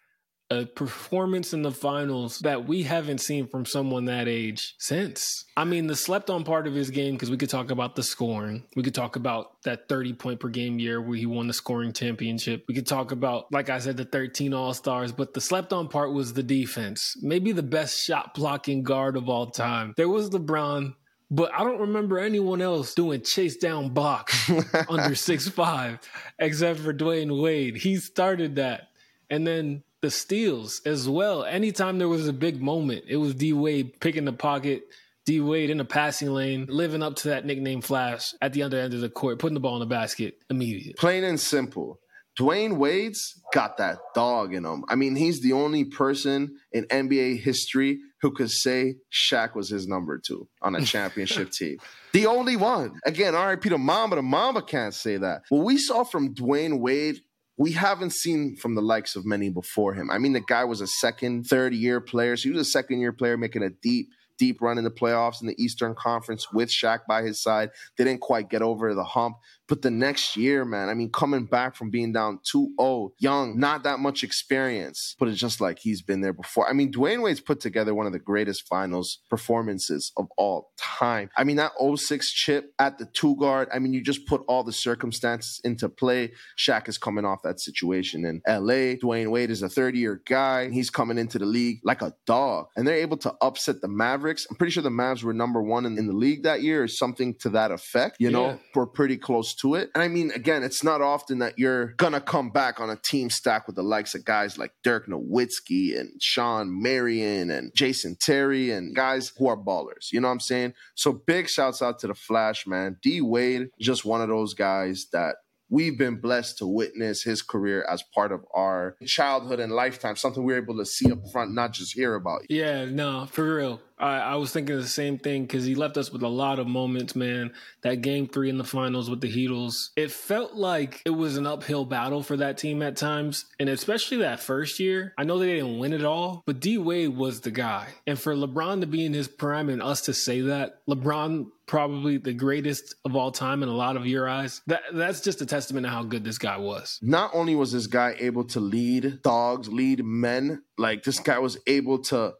a 0.55 0.65
performance 0.65 1.53
in 1.53 1.61
the 1.61 1.71
finals 1.71 2.39
that 2.39 2.67
we 2.67 2.83
haven't 2.83 3.19
seen 3.19 3.47
from 3.47 3.65
someone 3.65 4.05
that 4.05 4.27
age 4.27 4.75
since. 4.79 5.45
I 5.57 5.63
mean, 5.63 5.87
the 5.87 5.95
slept 5.95 6.29
on 6.29 6.43
part 6.43 6.67
of 6.67 6.73
his 6.73 6.89
game, 6.89 7.13
because 7.13 7.29
we 7.29 7.37
could 7.37 7.49
talk 7.49 7.71
about 7.71 7.95
the 7.95 8.03
scoring. 8.03 8.63
We 8.75 8.83
could 8.83 8.95
talk 8.95 9.15
about 9.15 9.61
that 9.63 9.87
30 9.89 10.13
point 10.13 10.39
per 10.39 10.49
game 10.49 10.79
year 10.79 11.01
where 11.01 11.17
he 11.17 11.25
won 11.25 11.47
the 11.47 11.53
scoring 11.53 11.93
championship. 11.93 12.65
We 12.67 12.73
could 12.73 12.87
talk 12.87 13.11
about, 13.11 13.51
like 13.51 13.69
I 13.69 13.79
said, 13.79 13.97
the 13.97 14.05
13 14.05 14.53
All 14.53 14.73
Stars, 14.73 15.11
but 15.11 15.33
the 15.33 15.41
slept 15.41 15.73
on 15.73 15.87
part 15.87 16.13
was 16.13 16.33
the 16.33 16.43
defense. 16.43 17.15
Maybe 17.21 17.51
the 17.51 17.63
best 17.63 18.03
shot 18.03 18.33
blocking 18.33 18.83
guard 18.83 19.17
of 19.17 19.29
all 19.29 19.47
time. 19.47 19.93
There 19.97 20.09
was 20.09 20.29
LeBron. 20.29 20.95
But 21.31 21.51
I 21.53 21.63
don't 21.63 21.81
remember 21.81 22.19
anyone 22.19 22.61
else 22.61 22.93
doing 22.93 23.21
chase 23.23 23.57
down 23.57 23.89
block 23.89 24.31
under 24.89 25.15
six 25.15 25.49
five, 25.49 25.99
except 26.37 26.79
for 26.79 26.93
Dwyane 26.93 27.41
Wade. 27.41 27.77
He 27.77 27.97
started 27.97 28.55
that. 28.55 28.89
And 29.29 29.45
then 29.45 29.83
the 30.05 30.11
steals 30.11 30.81
as 30.85 31.09
well. 31.09 31.43
Anytime 31.43 31.97
there 31.97 32.07
was 32.07 32.27
a 32.27 32.33
big 32.33 32.61
moment, 32.61 33.05
it 33.07 33.17
was 33.17 33.33
D 33.33 33.53
Wade 33.53 33.99
picking 33.99 34.25
the 34.25 34.33
pocket, 34.33 34.83
D 35.25 35.41
Wade 35.41 35.71
in 35.71 35.79
the 35.79 35.85
passing 35.85 36.31
lane, 36.31 36.67
living 36.69 37.01
up 37.01 37.15
to 37.17 37.29
that 37.29 37.43
nickname 37.43 37.81
Flash 37.81 38.35
at 38.39 38.53
the 38.53 38.61
other 38.61 38.79
end 38.79 38.93
of 38.93 39.01
the 39.01 39.09
court, 39.09 39.39
putting 39.39 39.55
the 39.55 39.59
ball 39.59 39.73
in 39.73 39.79
the 39.79 39.87
basket 39.87 40.35
immediately. 40.51 40.93
Plain 40.93 41.23
and 41.23 41.39
simple. 41.39 41.99
Dwyane 42.39 42.77
Wade's 42.77 43.41
got 43.51 43.77
that 43.77 43.97
dog 44.13 44.53
in 44.53 44.65
him. 44.65 44.83
I 44.89 44.95
mean, 44.95 45.15
he's 45.15 45.41
the 45.41 45.53
only 45.53 45.85
person 45.85 46.55
in 46.71 46.83
NBA 46.85 47.39
history 47.39 47.97
who 48.21 48.31
could 48.31 48.51
say 48.51 48.95
Shaq 49.11 49.55
was 49.55 49.69
his 49.69 49.87
number 49.87 50.19
two 50.19 50.47
on 50.61 50.75
a 50.75 50.85
championship 50.85 51.49
team. 51.51 51.77
The 52.13 52.27
only 52.27 52.57
one. 52.57 52.99
Again, 53.05 53.33
RIP 53.33 53.63
to 53.63 53.77
Mamba. 53.79 54.17
The 54.17 54.21
Mamba 54.21 54.61
can't 54.61 54.93
say 54.93 55.17
that. 55.17 55.43
What 55.49 55.65
we 55.65 55.77
saw 55.77 56.03
from 56.03 56.35
Dwyane 56.35 56.79
Wade 56.79 57.21
we 57.57 57.71
haven't 57.71 58.13
seen 58.13 58.55
from 58.55 58.75
the 58.75 58.81
likes 58.81 59.15
of 59.15 59.25
many 59.25 59.49
before 59.49 59.93
him. 59.93 60.09
I 60.11 60.17
mean, 60.17 60.33
the 60.33 60.41
guy 60.41 60.65
was 60.65 60.81
a 60.81 60.87
second, 60.87 61.45
third 61.45 61.73
year 61.73 62.01
player. 62.01 62.35
So 62.35 62.49
he 62.49 62.55
was 62.55 62.67
a 62.67 62.69
second 62.69 62.99
year 62.99 63.13
player 63.13 63.37
making 63.37 63.63
a 63.63 63.69
deep 63.69 64.09
deep 64.37 64.61
run 64.61 64.77
in 64.77 64.83
the 64.83 64.91
playoffs 64.91 65.41
in 65.41 65.47
the 65.47 65.55
Eastern 65.63 65.95
Conference 65.95 66.51
with 66.51 66.69
Shaq 66.69 66.99
by 67.07 67.21
his 67.21 67.41
side. 67.41 67.69
They 67.97 68.03
didn't 68.03 68.21
quite 68.21 68.49
get 68.49 68.61
over 68.61 68.93
the 68.93 69.03
hump. 69.03 69.37
But 69.67 69.81
the 69.81 69.91
next 69.91 70.37
year, 70.37 70.63
man, 70.63 70.89
I 70.89 70.93
mean, 70.93 71.09
coming 71.11 71.45
back 71.45 71.75
from 71.75 71.89
being 71.89 72.13
down 72.13 72.39
2 72.43 72.75
0, 72.79 73.13
young, 73.19 73.59
not 73.59 73.83
that 73.83 73.99
much 73.99 74.23
experience, 74.23 75.15
but 75.19 75.27
it's 75.27 75.39
just 75.39 75.59
like 75.59 75.79
he's 75.79 76.01
been 76.01 76.21
there 76.21 76.33
before. 76.33 76.69
I 76.69 76.73
mean, 76.73 76.91
Dwyane 76.91 77.23
Wade's 77.23 77.39
put 77.39 77.59
together 77.59 77.95
one 77.95 78.05
of 78.05 78.13
the 78.13 78.19
greatest 78.19 78.67
finals 78.67 79.19
performances 79.29 80.11
of 80.17 80.27
all 80.37 80.71
time. 80.77 81.29
I 81.35 81.43
mean, 81.43 81.55
that 81.55 81.71
06 81.79 82.31
chip 82.31 82.73
at 82.77 82.97
the 82.97 83.05
two 83.05 83.35
guard, 83.37 83.67
I 83.73 83.79
mean, 83.79 83.93
you 83.93 84.01
just 84.01 84.27
put 84.27 84.41
all 84.47 84.63
the 84.63 84.71
circumstances 84.71 85.59
into 85.63 85.89
play. 85.89 86.33
Shaq 86.57 86.87
is 86.87 86.97
coming 86.97 87.25
off 87.25 87.41
that 87.43 87.59
situation 87.59 88.25
in 88.25 88.41
LA. 88.47 88.95
Dwyane 89.01 89.31
Wade 89.31 89.49
is 89.49 89.63
a 89.63 89.69
30 89.69 89.97
year 89.97 90.21
guy. 90.25 90.69
He's 90.69 90.89
coming 90.89 91.17
into 91.17 91.39
the 91.39 91.45
league 91.45 91.79
like 91.83 92.01
a 92.01 92.13
dog, 92.25 92.67
and 92.75 92.87
they're 92.87 92.95
able 92.95 93.17
to 93.17 93.33
upset 93.41 93.81
the 93.81 93.87
Mavericks. 93.87 94.45
I'm 94.49 94.57
pretty 94.57 94.71
sure 94.71 94.83
the 94.83 94.89
Mavs 94.89 95.23
were 95.23 95.33
number 95.33 95.61
one 95.61 95.85
in, 95.85 95.97
in 95.97 96.07
the 96.07 96.13
league 96.13 96.43
that 96.43 96.61
year, 96.61 96.83
or 96.83 96.87
something 96.87 97.33
to 97.39 97.49
that 97.49 97.71
effect. 97.71 98.17
You 98.19 98.29
know, 98.29 98.59
we're 98.75 98.85
pretty 98.85 99.17
close 99.17 99.54
to 99.61 99.75
it. 99.75 99.89
And 99.93 100.03
I 100.03 100.07
mean, 100.07 100.31
again, 100.31 100.63
it's 100.63 100.83
not 100.83 101.01
often 101.01 101.39
that 101.39 101.57
you're 101.57 101.87
gonna 101.97 102.21
come 102.21 102.49
back 102.49 102.79
on 102.79 102.89
a 102.89 102.95
team 102.95 103.29
stack 103.29 103.67
with 103.67 103.75
the 103.75 103.83
likes 103.83 104.15
of 104.15 104.25
guys 104.25 104.57
like 104.57 104.71
Dirk 104.83 105.07
Nowitzki 105.07 105.99
and 105.99 106.11
Shawn 106.21 106.81
Marion 106.81 107.49
and 107.49 107.71
Jason 107.75 108.17
Terry 108.19 108.71
and 108.71 108.95
guys 108.95 109.31
who 109.37 109.47
are 109.47 109.57
ballers. 109.57 110.11
You 110.11 110.21
know 110.21 110.27
what 110.27 110.33
I'm 110.33 110.39
saying? 110.39 110.73
So 110.95 111.11
big 111.13 111.49
shouts 111.49 111.81
out 111.81 111.99
to 111.99 112.07
the 112.07 112.15
Flash, 112.15 112.67
man. 112.67 112.97
D 113.01 113.21
Wade, 113.21 113.69
just 113.79 114.05
one 114.05 114.21
of 114.21 114.29
those 114.29 114.53
guys 114.53 115.07
that 115.11 115.35
we've 115.69 115.97
been 115.97 116.15
blessed 116.19 116.59
to 116.59 116.67
witness 116.67 117.23
his 117.23 117.41
career 117.41 117.85
as 117.89 118.03
part 118.13 118.31
of 118.31 118.45
our 118.53 118.95
childhood 119.05 119.59
and 119.59 119.71
lifetime, 119.71 120.15
something 120.15 120.43
we're 120.43 120.57
able 120.57 120.77
to 120.77 120.85
see 120.85 121.11
up 121.11 121.19
front, 121.31 121.53
not 121.53 121.73
just 121.73 121.93
hear 121.93 122.15
about. 122.15 122.41
Yeah, 122.49 122.85
no, 122.85 123.25
for 123.25 123.55
real. 123.55 123.81
I, 123.97 124.17
I 124.17 124.35
was 124.35 124.51
thinking 124.51 124.75
the 124.75 124.87
same 124.87 125.17
thing 125.17 125.43
because 125.43 125.65
he 125.65 125.75
left 125.75 125.97
us 125.97 126.11
with 126.11 126.23
a 126.23 126.27
lot 126.27 126.59
of 126.59 126.67
moments, 126.67 127.15
man. 127.15 127.53
That 127.81 128.01
game 128.01 128.27
three 128.27 128.49
in 128.49 128.57
the 128.57 128.63
finals 128.63 129.09
with 129.09 129.21
the 129.21 129.31
Heatles, 129.31 129.89
it 129.95 130.11
felt 130.11 130.55
like 130.55 131.01
it 131.05 131.11
was 131.11 131.37
an 131.37 131.47
uphill 131.47 131.85
battle 131.85 132.23
for 132.23 132.37
that 132.37 132.57
team 132.57 132.81
at 132.81 132.97
times. 132.97 133.45
And 133.59 133.69
especially 133.69 134.17
that 134.17 134.39
first 134.39 134.79
year, 134.79 135.13
I 135.17 135.23
know 135.23 135.39
they 135.39 135.55
didn't 135.55 135.79
win 135.79 135.93
it 135.93 136.03
all, 136.03 136.43
but 136.45 136.59
D 136.59 136.77
Wade 136.77 137.15
was 137.15 137.41
the 137.41 137.51
guy. 137.51 137.87
And 138.05 138.19
for 138.19 138.35
LeBron 138.35 138.81
to 138.81 138.87
be 138.87 139.05
in 139.05 139.13
his 139.13 139.27
prime 139.27 139.69
and 139.69 139.81
us 139.81 140.01
to 140.01 140.13
say 140.13 140.41
that, 140.41 140.85
LeBron 140.87 141.47
probably 141.67 142.17
the 142.17 142.33
greatest 142.33 142.95
of 143.05 143.15
all 143.15 143.31
time 143.31 143.63
in 143.63 143.69
a 143.69 143.73
lot 143.73 143.97
of 143.97 144.05
your 144.05 144.29
eyes. 144.29 144.61
That 144.67 144.83
that's 144.93 145.21
just 145.21 145.41
a 145.41 145.45
testament 145.45 145.85
to 145.85 145.89
how 145.89 146.03
good 146.03 146.23
this 146.23 146.37
guy 146.37 146.57
was. 146.57 146.99
Not 147.01 147.31
only 147.33 147.55
was 147.55 147.71
this 147.71 147.87
guy 147.87 148.15
able 148.19 148.45
to 148.45 148.59
lead 148.59 149.21
dogs, 149.23 149.67
lead 149.67 150.03
men, 150.03 150.63
like 150.77 151.03
this 151.03 151.19
guy 151.19 151.39
was 151.39 151.57
able 151.65 151.99
to 152.03 152.35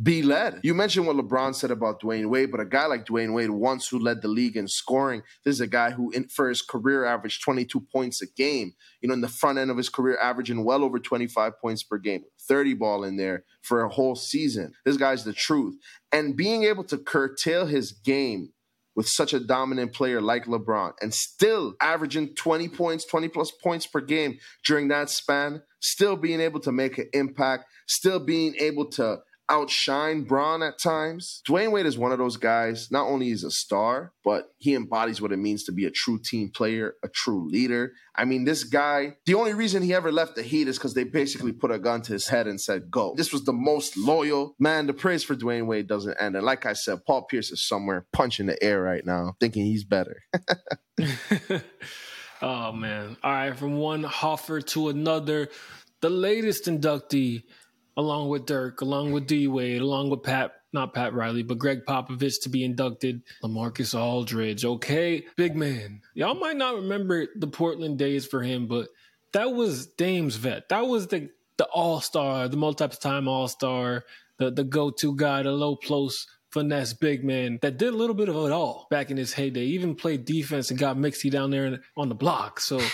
be 0.00 0.22
led. 0.22 0.60
You 0.62 0.74
mentioned 0.74 1.06
what 1.06 1.16
LeBron 1.16 1.54
said 1.54 1.70
about 1.70 2.00
Dwyane 2.00 2.28
Wade, 2.28 2.50
but 2.50 2.60
a 2.60 2.64
guy 2.64 2.86
like 2.86 3.04
Dwyane 3.04 3.34
Wade, 3.34 3.50
once 3.50 3.88
who 3.88 3.98
led 3.98 4.22
the 4.22 4.28
league 4.28 4.56
in 4.56 4.68
scoring, 4.68 5.22
this 5.44 5.56
is 5.56 5.60
a 5.60 5.66
guy 5.66 5.90
who, 5.90 6.10
in, 6.12 6.28
for 6.28 6.48
his 6.48 6.62
career, 6.62 7.04
averaged 7.04 7.42
22 7.42 7.80
points 7.80 8.22
a 8.22 8.26
game. 8.26 8.74
You 9.00 9.08
know, 9.08 9.14
in 9.14 9.20
the 9.20 9.28
front 9.28 9.58
end 9.58 9.70
of 9.70 9.76
his 9.76 9.88
career, 9.88 10.16
averaging 10.20 10.64
well 10.64 10.84
over 10.84 10.98
25 10.98 11.60
points 11.60 11.82
per 11.82 11.98
game, 11.98 12.24
30 12.48 12.74
ball 12.74 13.02
in 13.04 13.16
there 13.16 13.44
for 13.62 13.82
a 13.82 13.88
whole 13.88 14.14
season. 14.14 14.72
This 14.84 14.96
guy's 14.96 15.24
the 15.24 15.32
truth. 15.32 15.76
And 16.12 16.36
being 16.36 16.64
able 16.64 16.84
to 16.84 16.98
curtail 16.98 17.66
his 17.66 17.92
game 17.92 18.52
with 18.94 19.08
such 19.08 19.32
a 19.32 19.38
dominant 19.38 19.92
player 19.92 20.20
like 20.20 20.46
LeBron 20.46 20.92
and 21.00 21.14
still 21.14 21.74
averaging 21.80 22.34
20 22.34 22.68
points, 22.68 23.04
20 23.04 23.28
plus 23.28 23.52
points 23.52 23.86
per 23.86 24.00
game 24.00 24.38
during 24.64 24.88
that 24.88 25.08
span, 25.08 25.62
still 25.80 26.16
being 26.16 26.40
able 26.40 26.58
to 26.58 26.72
make 26.72 26.98
an 26.98 27.08
impact, 27.12 27.66
still 27.86 28.18
being 28.18 28.56
able 28.58 28.86
to 28.86 29.18
outshine 29.50 30.22
Bron 30.22 30.62
at 30.62 30.78
times. 30.78 31.42
Dwyane 31.48 31.72
Wade 31.72 31.86
is 31.86 31.98
one 31.98 32.12
of 32.12 32.18
those 32.18 32.36
guys. 32.36 32.88
Not 32.90 33.06
only 33.06 33.30
is 33.30 33.44
a 33.44 33.50
star, 33.50 34.12
but 34.24 34.50
he 34.58 34.74
embodies 34.74 35.20
what 35.20 35.32
it 35.32 35.38
means 35.38 35.64
to 35.64 35.72
be 35.72 35.84
a 35.84 35.90
true 35.90 36.18
team 36.18 36.50
player, 36.50 36.94
a 37.02 37.08
true 37.08 37.48
leader. 37.48 37.92
I 38.14 38.24
mean, 38.24 38.44
this 38.44 38.64
guy, 38.64 39.16
the 39.26 39.34
only 39.34 39.54
reason 39.54 39.82
he 39.82 39.94
ever 39.94 40.12
left 40.12 40.34
the 40.34 40.42
Heat 40.42 40.68
is 40.68 40.78
because 40.78 40.94
they 40.94 41.04
basically 41.04 41.52
put 41.52 41.70
a 41.70 41.78
gun 41.78 42.02
to 42.02 42.12
his 42.12 42.28
head 42.28 42.46
and 42.46 42.60
said, 42.60 42.90
go. 42.90 43.14
This 43.16 43.32
was 43.32 43.44
the 43.44 43.52
most 43.52 43.96
loyal. 43.96 44.54
Man, 44.58 44.86
the 44.86 44.92
praise 44.92 45.24
for 45.24 45.34
Dwyane 45.34 45.66
Wade 45.66 45.86
doesn't 45.86 46.20
end. 46.20 46.36
And 46.36 46.44
like 46.44 46.66
I 46.66 46.72
said, 46.72 47.04
Paul 47.06 47.22
Pierce 47.22 47.50
is 47.50 47.66
somewhere 47.66 48.06
punching 48.12 48.46
the 48.46 48.62
air 48.62 48.82
right 48.82 49.04
now, 49.04 49.34
thinking 49.40 49.64
he's 49.64 49.84
better. 49.84 50.22
oh, 52.42 52.72
man. 52.72 53.16
All 53.22 53.32
right, 53.32 53.56
from 53.56 53.76
one 53.78 54.02
Hoffer 54.02 54.60
to 54.60 54.88
another. 54.88 55.48
The 56.00 56.10
latest 56.10 56.66
inductee 56.66 57.42
along 57.98 58.28
with 58.28 58.46
Dirk, 58.46 58.80
along 58.80 59.12
with 59.12 59.26
D 59.26 59.48
Wade, 59.48 59.82
along 59.82 60.08
with 60.08 60.22
Pat, 60.22 60.52
not 60.72 60.94
Pat 60.94 61.12
Riley, 61.12 61.42
but 61.42 61.58
Gregg 61.58 61.80
Popovich 61.84 62.40
to 62.42 62.48
be 62.48 62.64
inducted. 62.64 63.22
LaMarcus 63.42 63.98
Aldridge, 63.98 64.64
okay, 64.64 65.26
big 65.36 65.56
man. 65.56 66.00
Y'all 66.14 66.34
might 66.34 66.56
not 66.56 66.76
remember 66.76 67.26
the 67.36 67.48
Portland 67.48 67.98
days 67.98 68.24
for 68.24 68.40
him, 68.40 68.68
but 68.68 68.88
that 69.32 69.52
was 69.52 69.88
Dame's 69.88 70.36
vet. 70.36 70.68
That 70.68 70.86
was 70.86 71.08
the 71.08 71.28
the 71.58 71.64
all 71.66 72.00
star, 72.00 72.46
the 72.48 72.56
multi-time 72.56 73.26
all 73.26 73.48
star, 73.48 74.04
the 74.38 74.52
the 74.52 74.64
go 74.64 74.90
to 74.90 75.16
guy, 75.16 75.42
the 75.42 75.50
low 75.50 75.74
post 75.74 76.28
finesse 76.52 76.94
big 76.94 77.24
man 77.24 77.58
that 77.60 77.76
did 77.76 77.92
a 77.92 77.96
little 77.96 78.14
bit 78.14 78.28
of 78.28 78.36
it 78.36 78.52
all 78.52 78.86
back 78.90 79.10
in 79.10 79.16
his 79.16 79.34
heyday. 79.34 79.64
Even 79.64 79.96
played 79.96 80.24
defense 80.24 80.70
and 80.70 80.78
got 80.78 80.96
mixy 80.96 81.30
down 81.30 81.50
there 81.50 81.80
on 81.96 82.08
the 82.08 82.14
block. 82.14 82.60
So 82.60 82.78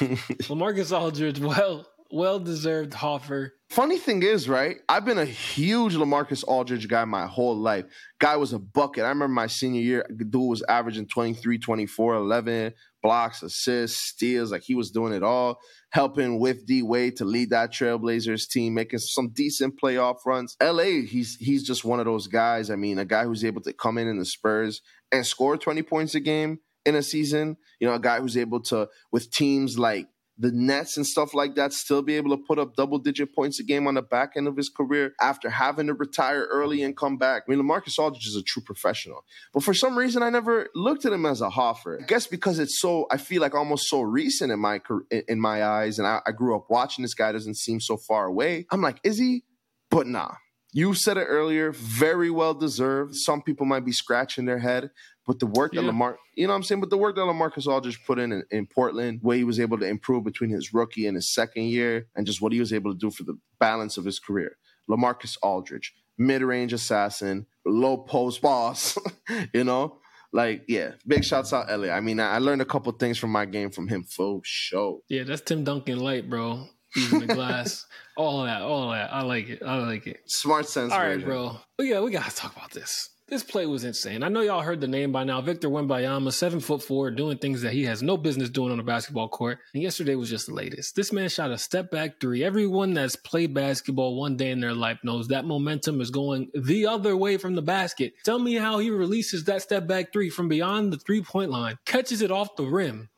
LaMarcus 0.49 0.99
Aldridge, 0.99 1.39
well, 1.39 1.87
well 2.11 2.41
deserved 2.41 2.95
Hoffer. 2.95 3.55
Funny 3.75 3.99
thing 3.99 4.23
is, 4.23 4.49
right? 4.49 4.77
I've 4.89 5.05
been 5.05 5.19
a 5.19 5.25
huge 5.25 5.97
LaMarcus 5.97 6.45
Aldridge 6.47 6.87
guy 6.87 7.05
my 7.07 7.27
whole 7.27 7.57
life. 7.57 7.87
Guy 8.21 8.37
was 8.37 8.53
a 8.53 8.61
bucket. 8.61 9.03
I 9.03 9.09
remember 9.09 9.35
my 9.35 9.49
senior 9.49 9.81
year, 9.81 10.07
dude 10.17 10.33
was 10.33 10.63
averaging 10.69 11.09
23, 11.09 11.59
24, 11.59 12.15
11 12.15 12.75
blocks, 13.03 13.43
assists, 13.43 14.01
steals. 14.01 14.53
Like 14.53 14.63
he 14.63 14.77
was 14.77 14.93
doing 14.93 15.13
it 15.13 15.25
all, 15.25 15.59
helping 15.91 16.39
with 16.39 16.65
D 16.67 16.83
Wade 16.83 17.17
to 17.17 17.25
lead 17.25 17.51
that 17.51 17.73
Trailblazers 17.73 18.49
team, 18.49 18.75
making 18.75 19.01
some 19.01 19.31
decent 19.31 19.75
playoff 19.83 20.19
runs. 20.25 20.55
LA, 20.63 21.03
he's 21.05 21.35
he's 21.41 21.65
just 21.65 21.85
one 21.85 21.99
of 21.99 22.07
those 22.07 22.29
guys. 22.29 22.71
I 22.71 22.77
mean, 22.77 23.01
a 23.01 23.05
guy 23.05 23.25
who's 23.25 23.45
able 23.45 23.63
to 23.63 23.73
come 23.73 23.99
in 23.99 24.07
in 24.07 24.21
the 24.21 24.25
Spurs 24.25 24.83
and 25.11 25.27
score 25.27 25.57
20 25.57 25.83
points 25.83 26.15
a 26.15 26.21
game 26.21 26.61
in 26.85 26.95
a 26.95 27.03
season. 27.03 27.57
You 27.81 27.89
know, 27.89 27.95
a 27.95 28.01
guy 28.01 28.21
who's 28.21 28.37
able 28.37 28.61
to, 28.67 28.89
with 29.11 29.33
teams 29.33 29.81
like 29.81 30.07
the 30.37 30.51
Nets 30.51 30.97
and 30.97 31.07
stuff 31.07 31.33
like 31.33 31.55
that 31.55 31.73
still 31.73 32.03
be 32.03 32.17
able 32.17 32.37
to 32.37 32.43
put 32.43 32.59
up 32.59 32.75
double 32.75 32.99
digit 32.99 33.35
points 33.35 33.61
a 33.61 33.63
game 33.63 33.87
on 33.87 33.95
the 33.95 34.03
back 34.03 34.33
end 34.37 34.49
of 34.49 34.57
his 34.57 34.69
career 34.69 35.15
after 35.21 35.49
having 35.49 35.87
to 35.87 35.95
retire 35.95 36.47
early 36.51 36.83
and 36.83 36.97
come 36.97 37.17
back. 37.17 37.45
I 37.47 37.51
mean, 37.51 37.61
LaMarcus 37.61 37.99
Aldridge 37.99 38.27
is 38.27 38.37
a 38.37 38.43
true 38.43 38.63
professional. 38.63 39.25
But 39.53 39.63
for 39.63 39.75
some 39.75 39.97
reason, 39.97 40.23
I 40.23 40.31
never 40.31 40.69
looked 40.75 41.05
at 41.05 41.13
him 41.13 41.25
as 41.25 41.41
a 41.41 41.51
Hoffer. 41.51 42.01
I 42.03 42.07
guess 42.07 42.27
because 42.27 42.59
it's 42.59 42.81
so, 42.81 43.07
I 43.11 43.17
feel 43.17 43.41
like 43.41 43.55
almost 43.55 43.89
so 43.89 44.01
recent 44.01 44.51
in 44.51 44.59
my 44.59 44.81
in 45.29 45.41
my 45.41 45.65
eyes. 45.65 45.99
And 45.99 46.09
I, 46.09 46.21
I 46.27 46.33
grew 46.33 46.57
up 46.57 46.67
watching 46.69 47.03
this 47.03 47.15
guy, 47.15 47.31
doesn't 47.31 47.57
seem 47.57 47.81
so 47.81 47.97
far 47.97 48.27
away. 48.27 48.67
I'm 48.73 48.81
like, 48.81 48.99
is 49.05 49.19
he? 49.19 49.45
But 49.91 50.09
nah. 50.09 50.33
You 50.77 50.93
said 50.93 51.17
it 51.17 51.27
earlier, 51.27 51.71
very 51.71 52.31
well 52.31 52.53
deserved. 52.53 53.15
Some 53.15 53.43
people 53.43 53.65
might 53.65 53.85
be 53.85 53.93
scratching 53.93 54.45
their 54.45 54.59
head. 54.59 54.91
But 55.25 55.39
the 55.39 55.47
work 55.47 55.73
yeah. 55.73 55.81
that 55.81 55.87
Lamar, 55.87 56.19
you 56.35 56.49
know 56.49 56.53
what 56.53 56.57
I'm 56.57 56.63
saying? 56.65 56.81
But 56.81 56.91
the 56.91 56.99
work 56.99 57.15
that 57.15 57.23
LaMarcus 57.23 57.69
Aldridge 57.69 58.05
put 58.05 58.19
in, 58.19 58.33
in, 58.33 58.43
in 58.51 58.67
Portland, 58.67 59.21
where 59.23 59.37
he 59.37 59.45
was 59.45 59.61
able 59.61 59.79
to 59.79 59.87
improve 59.87 60.25
between 60.25 60.51
his 60.51 60.75
rookie 60.75 61.07
and 61.07 61.15
his 61.15 61.33
second 61.33 61.65
year, 61.65 62.09
and 62.17 62.27
just 62.27 62.43
what 62.43 62.53
he 62.53 62.59
was 62.59 62.73
able 62.73 62.93
to 62.93 62.99
do 62.99 63.11
for 63.11 63.23
the 63.23 63.39
balance 63.61 63.97
of 63.97 64.05
his 64.05 64.19
career. 64.19 64.57
LaMarcus 64.91 65.39
Aldridge, 65.43 65.95
mid-range 66.19 66.73
assassin, 66.73 67.47
low 67.65 67.99
post 67.99 68.43
boss, 68.43 68.99
you 69.55 69.63
know? 69.63 69.99
Like, 70.33 70.65
yeah, 70.67 70.95
big 71.07 71.25
shouts 71.25 71.53
out 71.53 71.69
LA. 71.71 71.91
I 71.93 72.01
mean, 72.01 72.19
I 72.19 72.39
learned 72.39 72.61
a 72.61 72.65
couple 72.65 72.91
things 72.93 73.17
from 73.17 73.31
my 73.31 73.45
game 73.45 73.71
from 73.71 73.87
him 73.87 74.03
for 74.03 74.41
sure. 74.43 74.99
Yeah, 75.09 75.23
that's 75.23 75.43
Tim 75.43 75.63
Duncan 75.63 76.01
light, 76.01 76.29
bro. 76.29 76.67
Using 76.97 77.21
the 77.21 77.27
glass, 77.35 77.87
all 78.17 78.41
of 78.41 78.47
that, 78.47 78.63
all 78.63 78.91
of 78.91 78.97
that. 78.97 79.13
I 79.13 79.23
like 79.23 79.49
it. 79.49 79.63
I 79.63 79.77
like 79.79 80.07
it. 80.07 80.21
Smart 80.27 80.69
sense. 80.69 80.93
All 80.93 80.99
right, 80.99 81.15
version. 81.15 81.29
bro. 81.29 81.57
But 81.77 81.87
yeah, 81.87 82.01
we 82.01 82.11
gotta 82.11 82.35
talk 82.35 82.55
about 82.57 82.71
this. 82.71 83.11
This 83.27 83.43
play 83.43 83.65
was 83.65 83.85
insane. 83.85 84.23
I 84.23 84.29
know 84.29 84.43
y'all 84.43 84.61
heard 84.61 84.83
the 84.83 84.87
name 84.87 85.11
by 85.11 85.25
now. 85.25 85.41
Victor 85.41 85.71
Wembanyama, 85.71 86.31
seven 86.31 86.61
foot 86.61 86.83
four, 86.83 87.11
doing 87.11 87.39
things 87.39 87.63
that 87.63 87.73
he 87.73 87.85
has 87.85 88.03
no 88.03 88.19
business 88.19 88.51
doing 88.51 88.71
on 88.71 88.79
a 88.79 88.83
basketball 88.83 89.31
court. 89.31 89.61
And 89.73 89.83
yesterday 89.83 90.15
was 90.15 90.29
just 90.29 90.47
the 90.47 90.53
latest. 90.53 90.95
This 90.95 91.11
man 91.11 91.31
shot 91.31 91.51
a 91.51 91.57
step 91.57 91.91
back 91.91 92.21
three. 92.21 92.45
Everyone 92.45 92.93
that's 92.93 93.17
played 93.17 93.55
basketball 93.55 94.21
one 94.21 94.37
day 94.37 94.51
in 94.51 94.61
their 94.61 94.75
life 94.75 94.99
knows 95.03 95.29
that 95.29 95.47
momentum 95.47 96.03
is 96.03 96.11
going 96.11 96.51
the 96.55 96.87
other 96.87 97.17
way 97.17 97.39
from 97.39 97.55
the 97.55 97.63
basket. 97.63 98.13
Tell 98.25 98.39
me 98.39 98.57
how 98.57 98.79
he 98.79 98.91
releases 98.91 99.45
that 99.45 99.63
step 99.63 99.87
back 99.87 100.13
three 100.13 100.29
from 100.29 100.49
beyond 100.49 100.93
the 100.93 100.99
three 100.99 101.23
point 101.23 101.51
line, 101.51 101.79
catches 101.87 102.21
it 102.21 102.31
off 102.31 102.57
the 102.57 102.67
rim, 102.67 103.09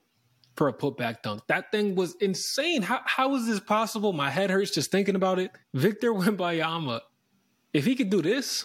for 0.57 0.69
a 0.69 0.73
putback 0.73 1.23
dunk. 1.23 1.42
That 1.49 1.71
thing 1.71 1.95
was 1.95 2.14
insane. 2.16 2.83
How 2.83 3.01
how 3.05 3.35
is 3.35 3.47
this 3.47 3.61
possible? 3.61 4.12
My 4.12 4.31
head 4.31 4.51
hurts 4.51 4.71
just 4.71 4.90
thinking 4.90 5.14
about 5.14 5.38
it. 5.38 5.51
Victor 5.75 6.12
Wembanyama, 6.12 7.01
if 7.73 7.85
he 7.85 7.95
could 7.95 8.11
do 8.11 8.23
this, 8.23 8.64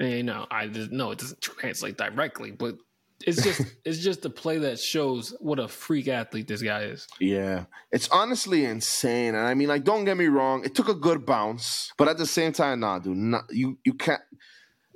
and 0.00 0.26
no, 0.26 0.46
I 0.50 0.68
just 0.68 0.90
no, 0.90 1.10
it 1.10 1.18
doesn't 1.18 1.40
translate 1.40 1.96
directly, 1.96 2.52
but 2.52 2.76
it's 3.24 3.42
just 3.42 3.62
it's 3.84 3.98
just 3.98 4.24
a 4.24 4.30
play 4.30 4.58
that 4.58 4.78
shows 4.78 5.34
what 5.40 5.58
a 5.58 5.68
freak 5.68 6.08
athlete 6.08 6.48
this 6.48 6.62
guy 6.62 6.82
is. 6.82 7.06
Yeah, 7.20 7.64
it's 7.90 8.08
honestly 8.10 8.64
insane, 8.64 9.34
and 9.34 9.46
I 9.46 9.54
mean, 9.54 9.68
like, 9.68 9.84
don't 9.84 10.04
get 10.04 10.16
me 10.16 10.26
wrong, 10.26 10.64
it 10.64 10.74
took 10.74 10.88
a 10.88 10.94
good 10.94 11.26
bounce, 11.26 11.92
but 11.98 12.08
at 12.08 12.18
the 12.18 12.26
same 12.26 12.52
time, 12.52 12.80
nah, 12.80 12.98
dude, 12.98 13.16
not, 13.16 13.44
you 13.50 13.78
you 13.84 13.94
can't. 13.94 14.22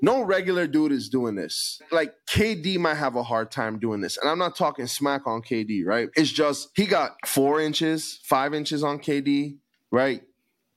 No 0.02 0.22
regular 0.22 0.66
dude 0.66 0.92
is 0.92 1.08
doing 1.08 1.34
this. 1.34 1.80
Like 1.90 2.14
KD 2.30 2.78
might 2.78 2.94
have 2.94 3.16
a 3.16 3.22
hard 3.22 3.50
time 3.50 3.78
doing 3.78 4.00
this, 4.00 4.16
and 4.16 4.28
I'm 4.30 4.38
not 4.38 4.56
talking 4.56 4.86
smack 4.86 5.26
on 5.26 5.42
KD, 5.42 5.84
right? 5.84 6.08
It's 6.16 6.32
just 6.32 6.70
he 6.74 6.86
got 6.86 7.12
four 7.26 7.60
inches, 7.60 8.20
five 8.24 8.54
inches 8.54 8.82
on 8.82 8.98
KD, 8.98 9.58
right? 9.90 10.22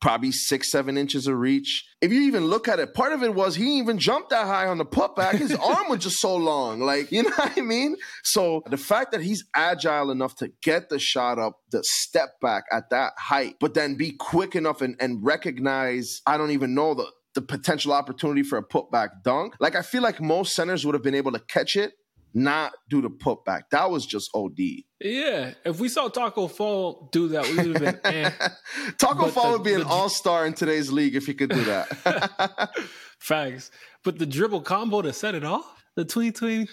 probably 0.03 0.33
six, 0.33 0.69
seven 0.69 0.97
inches 0.97 1.27
of 1.27 1.37
reach. 1.37 1.85
If 2.01 2.11
you 2.11 2.23
even 2.23 2.47
look 2.47 2.67
at 2.67 2.77
it, 2.77 2.93
part 2.93 3.13
of 3.13 3.23
it 3.23 3.33
was 3.33 3.55
he 3.55 3.77
even 3.77 3.97
jumped 3.97 4.31
that 4.31 4.45
high 4.45 4.67
on 4.67 4.77
the 4.77 4.85
putback. 4.85 5.35
His 5.35 5.55
arm 5.55 5.87
was 5.87 6.03
just 6.03 6.19
so 6.19 6.35
long. 6.35 6.81
Like, 6.81 7.09
you 7.09 7.23
know 7.23 7.29
what 7.29 7.57
I 7.57 7.61
mean? 7.61 7.95
So 8.21 8.63
the 8.69 8.75
fact 8.75 9.13
that 9.13 9.21
he's 9.21 9.45
agile 9.55 10.11
enough 10.11 10.35
to 10.35 10.51
get 10.61 10.89
the 10.89 10.99
shot 10.99 11.39
up, 11.39 11.61
the 11.71 11.81
step 11.85 12.41
back 12.41 12.65
at 12.69 12.89
that 12.89 13.13
height, 13.17 13.55
but 13.61 13.75
then 13.75 13.95
be 13.95 14.11
quick 14.11 14.57
enough 14.57 14.81
and, 14.81 14.97
and 14.99 15.23
recognize, 15.23 16.21
I 16.27 16.37
don't 16.37 16.51
even 16.51 16.75
know 16.75 16.95
the 16.95 17.09
the 17.35 17.41
potential 17.41 17.93
opportunity 17.93 18.43
for 18.43 18.57
a 18.57 18.63
putback 18.63 19.23
dunk. 19.23 19.55
Like 19.59 19.75
I 19.75 19.81
feel 19.81 20.01
like 20.01 20.21
most 20.21 20.53
centers 20.53 20.85
would 20.85 20.93
have 20.93 21.03
been 21.03 21.15
able 21.15 21.31
to 21.31 21.39
catch 21.39 21.75
it 21.75 21.93
not 22.33 22.73
do 22.89 23.01
the 23.01 23.09
putback. 23.09 23.63
That 23.71 23.91
was 23.91 24.05
just 24.05 24.29
OD. 24.33 24.57
Yeah, 24.99 25.53
if 25.65 25.79
we 25.79 25.87
saw 25.87 26.09
Tacko 26.09 26.49
Fall 26.49 27.09
do 27.11 27.29
that, 27.29 27.47
we 27.47 27.55
would 27.55 27.81
have 27.81 28.03
been. 28.03 28.13
Eh. 28.13 28.31
Tacko 28.97 29.29
Fall 29.29 29.51
the, 29.51 29.57
would 29.57 29.63
be 29.63 29.73
an 29.73 29.83
all 29.83 30.09
star 30.09 30.45
in 30.45 30.53
today's 30.53 30.91
league 30.91 31.15
if 31.15 31.25
he 31.25 31.33
could 31.33 31.49
do 31.49 31.63
that. 31.65 32.71
Facts, 33.19 33.71
but 34.03 34.17
the 34.17 34.25
dribble 34.25 34.61
combo 34.61 35.01
to 35.01 35.13
set 35.13 35.35
it 35.35 35.43
off, 35.43 35.83
the 35.95 36.05
tween 36.05 36.33
tween, 36.33 36.67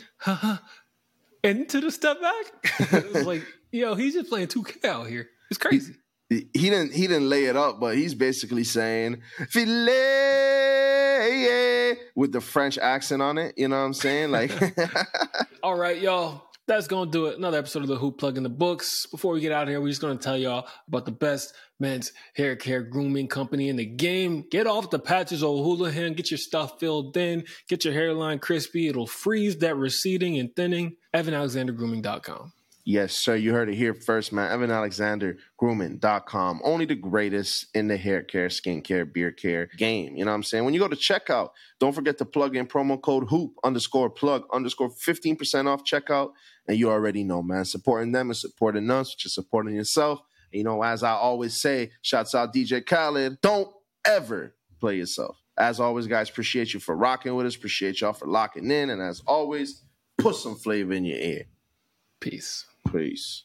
into 1.45 1.81
the 1.81 1.91
step 1.91 2.21
back. 2.21 2.93
it 2.93 3.13
was 3.13 3.27
like, 3.27 3.47
yo, 3.71 3.95
he's 3.95 4.15
just 4.15 4.29
playing 4.29 4.49
two 4.49 4.65
K 4.65 4.89
out 4.89 5.07
here. 5.07 5.29
It's 5.51 5.59
crazy. 5.59 5.97
He 6.31 6.47
didn't. 6.71 6.93
He 6.93 7.09
didn't 7.09 7.29
lay 7.29 7.47
it 7.47 7.57
up, 7.57 7.81
but 7.81 7.97
he's 7.97 8.15
basically 8.15 8.63
saying 8.63 9.21
filet 9.49 9.91
with 12.15 12.31
the 12.31 12.41
French 12.41 12.79
accent 12.79 13.21
on 13.21 13.37
it. 13.37 13.55
You 13.57 13.67
know 13.69 13.77
what 13.77 13.83
I'm 13.87 13.95
saying? 13.95 14.31
Like, 14.31 14.53
all 15.63 15.77
right, 15.77 16.01
y'all. 16.01 16.47
That's 16.67 16.87
gonna 16.87 17.11
do 17.11 17.27
it. 17.27 17.37
Another 17.37 17.59
episode 17.59 17.83
of 17.83 17.89
the 17.89 17.97
Hoop 17.97 18.19
Plug 18.19 18.37
in 18.37 18.45
the 18.45 18.49
books. 18.49 19.07
Before 19.07 19.33
we 19.33 19.41
get 19.41 19.51
out 19.51 19.65
of 19.65 19.71
here, 19.71 19.81
we're 19.81 19.89
just 19.89 20.01
gonna 20.01 20.15
tell 20.15 20.39
y'all 20.39 20.69
about 20.87 21.05
the 21.05 21.11
best 21.11 21.53
men's 21.81 22.13
hair 22.37 22.55
care 22.55 22.83
grooming 22.83 23.27
company 23.27 23.69
in 23.69 23.75
the 23.75 23.85
game. 23.85 24.45
Get 24.53 24.69
off 24.69 24.91
the 24.91 25.01
patches, 25.01 25.43
old 25.43 25.65
Houlihan. 25.65 26.15
Get 26.15 26.31
your 26.31 26.39
stuff 26.39 26.79
filled 26.79 27.17
in. 27.17 27.43
Get 27.69 27.85
your 27.85 27.93
hairline 27.93 28.39
crispy. 28.39 28.87
It'll 28.87 29.09
freeze 29.09 29.57
that 29.59 29.75
receding 29.77 30.39
and 30.39 30.55
thinning. 30.55 30.95
EvanAlexanderGrooming.com. 31.13 32.53
Yes, 32.91 33.15
sir. 33.15 33.37
You 33.37 33.53
heard 33.53 33.69
it 33.69 33.77
here 33.77 33.95
first, 33.95 34.33
man. 34.33 34.51
Evan 34.51 34.73
Alexander 34.73 35.37
Grooming.com. 35.59 36.61
Only 36.65 36.87
the 36.87 36.97
greatest 36.97 37.67
in 37.73 37.87
the 37.87 37.97
hair 37.97 38.21
care, 38.21 38.49
skincare, 38.49 39.11
beard 39.13 39.37
care 39.37 39.69
game. 39.77 40.17
You 40.17 40.25
know 40.25 40.33
what 40.33 40.39
I'm 40.39 40.43
saying? 40.43 40.65
When 40.65 40.75
you 40.75 40.81
go 40.81 40.89
to 40.89 40.97
checkout, 40.97 41.51
don't 41.79 41.95
forget 41.95 42.19
to 42.19 42.25
plug 42.25 42.57
in 42.57 42.67
promo 42.67 43.01
code 43.01 43.29
hoop 43.29 43.53
underscore 43.63 44.11
plug 44.11 44.43
underscore 44.53 44.91
15% 44.91 45.69
off 45.69 45.85
checkout. 45.85 46.33
And 46.67 46.77
you 46.77 46.91
already 46.91 47.23
know, 47.23 47.45
man. 47.45 47.65
Supporting 47.65 48.11
them 48.11 48.29
is 48.33 48.41
supporting 48.41 48.91
us, 48.91 49.15
which 49.15 49.25
is 49.25 49.35
supporting 49.35 49.77
yourself. 49.77 50.19
And 50.53 50.59
you 50.59 50.65
know, 50.65 50.83
as 50.83 51.05
I 51.05 51.13
always 51.13 51.61
say, 51.61 51.93
shouts 52.03 52.35
out 52.35 52.53
DJ 52.53 52.85
Khaled. 52.85 53.41
Don't 53.41 53.69
ever 54.05 54.57
play 54.81 54.97
yourself. 54.97 55.37
As 55.57 55.79
always, 55.79 56.09
guys, 56.09 56.29
appreciate 56.29 56.75
you 56.75 56.81
for 56.81 56.97
rocking 56.97 57.37
with 57.37 57.47
us. 57.47 57.55
Appreciate 57.55 58.01
y'all 58.01 58.15
for 58.15 58.27
locking 58.27 58.69
in. 58.69 58.91
And 58.91 59.01
as 59.01 59.23
always, 59.29 59.85
put 60.19 60.35
some 60.35 60.57
flavor 60.57 60.95
in 60.95 61.05
your 61.05 61.19
ear. 61.19 61.45
Peace. 62.19 62.67
Peace. 62.89 63.45